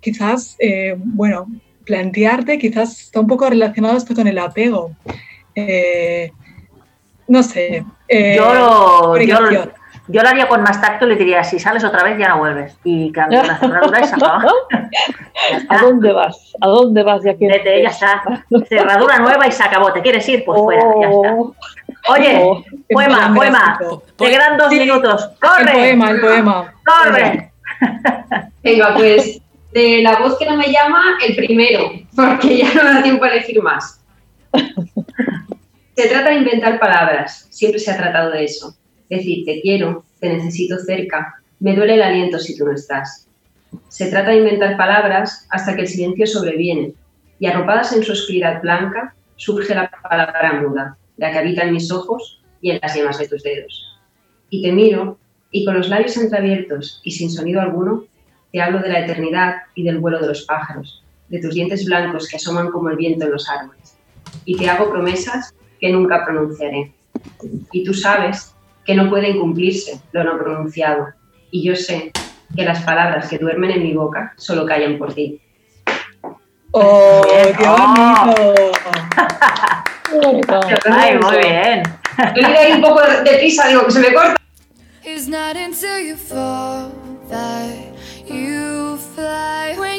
Quizás, 0.00 0.54
eh, 0.60 0.94
bueno, 0.96 1.48
plantearte, 1.84 2.58
quizás 2.58 3.00
está 3.00 3.20
un 3.20 3.26
poco 3.26 3.48
relacionado 3.48 3.96
esto 3.96 4.14
con 4.14 4.26
el 4.26 4.38
apego. 4.38 4.92
Eh, 5.54 6.30
no 7.26 7.42
sé. 7.42 7.84
Eh, 8.08 8.36
yo, 8.36 9.14
yo 10.08 10.22
lo 10.22 10.28
haría 10.28 10.48
con 10.48 10.62
más 10.62 10.80
tacto 10.80 11.04
y 11.04 11.10
le 11.10 11.16
diría, 11.16 11.42
si 11.42 11.58
sales 11.58 11.82
otra 11.82 12.04
vez 12.04 12.18
ya 12.18 12.28
no 12.28 12.38
vuelves. 12.38 12.76
Y 12.84 13.10
cambia 13.10 13.42
la 13.42 13.58
cerradura 13.58 14.00
y 14.00 14.04
se 14.04 14.14
acaba. 14.14 14.44
¿A 15.68 15.78
dónde 15.78 16.12
vas? 16.12 16.52
¿A 16.60 16.66
dónde 16.68 17.02
vas? 17.02 17.24
Ya, 17.24 17.36
que 17.36 17.48
Vete, 17.48 17.82
ya 17.82 17.88
está. 17.88 18.22
Cerradura 18.68 19.18
nueva 19.18 19.46
y 19.46 19.52
se 19.52 19.64
acabó. 19.64 19.92
¿Te 19.92 20.02
quieres 20.02 20.28
ir? 20.28 20.44
Pues 20.44 20.60
fuera, 20.60 20.84
ya 21.00 21.08
está. 21.08 21.34
Oh. 21.34 21.54
Oye, 22.08 22.40
oh, 22.40 22.62
poema, 22.88 23.34
poema. 23.34 23.78
Te 24.16 24.30
quedan 24.30 24.56
dos 24.56 24.68
sí, 24.70 24.78
minutos. 24.78 25.28
¡Corre! 25.40 25.90
El 25.90 25.98
poema, 25.98 26.10
el 26.10 26.20
poema. 26.20 26.74
¡Corre! 26.84 27.52
Venga, 28.62 28.94
pues 28.94 29.40
de 29.72 30.02
la 30.02 30.18
voz 30.18 30.38
que 30.38 30.46
no 30.46 30.56
me 30.56 30.70
llama, 30.70 31.18
el 31.26 31.34
primero, 31.34 31.90
porque 32.14 32.58
ya 32.58 32.72
no 32.74 32.84
da 32.84 33.02
tiempo 33.02 33.24
a 33.24 33.28
elegir 33.28 33.60
más. 33.60 34.00
Se 35.96 36.08
trata 36.08 36.30
de 36.30 36.36
inventar 36.36 36.78
palabras, 36.78 37.46
siempre 37.50 37.80
se 37.80 37.90
ha 37.90 37.96
tratado 37.96 38.30
de 38.30 38.44
eso 38.44 38.76
decir 39.08 39.44
te 39.44 39.60
quiero, 39.60 40.04
te 40.20 40.28
necesito 40.28 40.78
cerca, 40.78 41.34
me 41.60 41.74
duele 41.74 41.94
el 41.94 42.02
aliento 42.02 42.38
si 42.38 42.56
tú 42.56 42.64
no 42.64 42.72
estás. 42.72 43.28
Se 43.88 44.10
trata 44.10 44.30
de 44.30 44.38
inventar 44.38 44.76
palabras 44.76 45.46
hasta 45.50 45.74
que 45.74 45.82
el 45.82 45.88
silencio 45.88 46.26
sobreviene 46.26 46.94
y 47.38 47.46
arropadas 47.46 47.92
en 47.92 48.02
su 48.02 48.12
oscuridad 48.12 48.62
blanca 48.62 49.14
surge 49.36 49.74
la 49.74 49.90
palabra 49.90 50.60
muda, 50.60 50.96
la 51.16 51.32
que 51.32 51.38
habita 51.38 51.62
en 51.62 51.74
mis 51.74 51.90
ojos 51.90 52.42
y 52.60 52.70
en 52.70 52.80
las 52.82 52.94
yemas 52.94 53.18
de 53.18 53.28
tus 53.28 53.42
dedos. 53.42 53.98
Y 54.50 54.62
te 54.62 54.72
miro 54.72 55.18
y 55.50 55.64
con 55.64 55.74
los 55.74 55.88
labios 55.88 56.16
entreabiertos 56.16 57.00
y 57.04 57.10
sin 57.12 57.30
sonido 57.30 57.60
alguno, 57.60 58.04
te 58.52 58.60
hablo 58.60 58.80
de 58.80 58.88
la 58.88 59.00
eternidad 59.00 59.56
y 59.74 59.82
del 59.82 59.98
vuelo 59.98 60.18
de 60.18 60.28
los 60.28 60.42
pájaros, 60.42 61.02
de 61.28 61.40
tus 61.40 61.54
dientes 61.54 61.84
blancos 61.84 62.28
que 62.28 62.36
asoman 62.36 62.70
como 62.70 62.90
el 62.90 62.96
viento 62.96 63.26
en 63.26 63.32
los 63.32 63.48
árboles. 63.48 63.96
Y 64.44 64.56
te 64.56 64.68
hago 64.68 64.90
promesas 64.90 65.54
que 65.80 65.90
nunca 65.90 66.24
pronunciaré. 66.24 66.92
Y 67.72 67.84
tú 67.84 67.92
sabes 67.94 68.55
que 68.86 68.94
no 68.94 69.10
pueden 69.10 69.38
cumplirse 69.38 70.00
lo 70.12 70.24
no 70.24 70.38
pronunciado. 70.38 71.08
Y 71.50 71.66
yo 71.66 71.74
sé 71.76 72.12
que 72.54 72.64
las 72.64 72.82
palabras 72.82 73.28
que 73.28 73.38
duermen 73.38 73.72
en 73.72 73.82
mi 73.82 73.92
boca 73.92 74.32
solo 74.36 74.64
callan 74.64 74.98
por 74.98 75.12
ti. 75.12 75.40
¡Oh, 76.70 77.22
qué 77.58 77.66
bonito! 80.22 80.60
Ay, 80.90 81.18
muy 81.18 81.38
bien. 81.38 81.82
Ido 82.36 82.48
ahí 82.48 82.72
un 82.72 82.82
poco 82.82 83.02
de 83.02 83.38
prisa, 83.38 83.68
digo 83.68 83.84
que 83.84 83.90
se 83.90 84.00
me 84.00 84.14
corta. 84.14 84.36
It's 85.04 85.28
not 85.28 85.56
until 85.56 85.98
you 86.04 86.16
fall 86.16 86.90
that 87.28 87.74
you 88.26 88.98
fly. 89.14 89.78
When. 89.78 89.96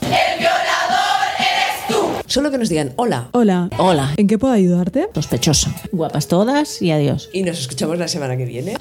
Solo 2.33 2.49
que 2.49 2.57
nos 2.57 2.67
digan 2.67 2.93
hola 2.95 3.29
Hola. 3.33 3.69
Hola. 3.77 4.15
¿En 4.17 4.25
qué 4.25 4.39
puedo 4.39 4.55
ayudarte? 4.55 5.07
Sospechosa. 5.13 5.71
Guapas 5.91 6.27
todas 6.27 6.81
y 6.81 6.89
adiós. 6.89 7.29
y 7.31 7.43
nos 7.43 7.59
escuchamos 7.59 7.99
la 7.99 8.07
semana 8.07 8.35
que 8.35 8.45
viene. 8.45 8.75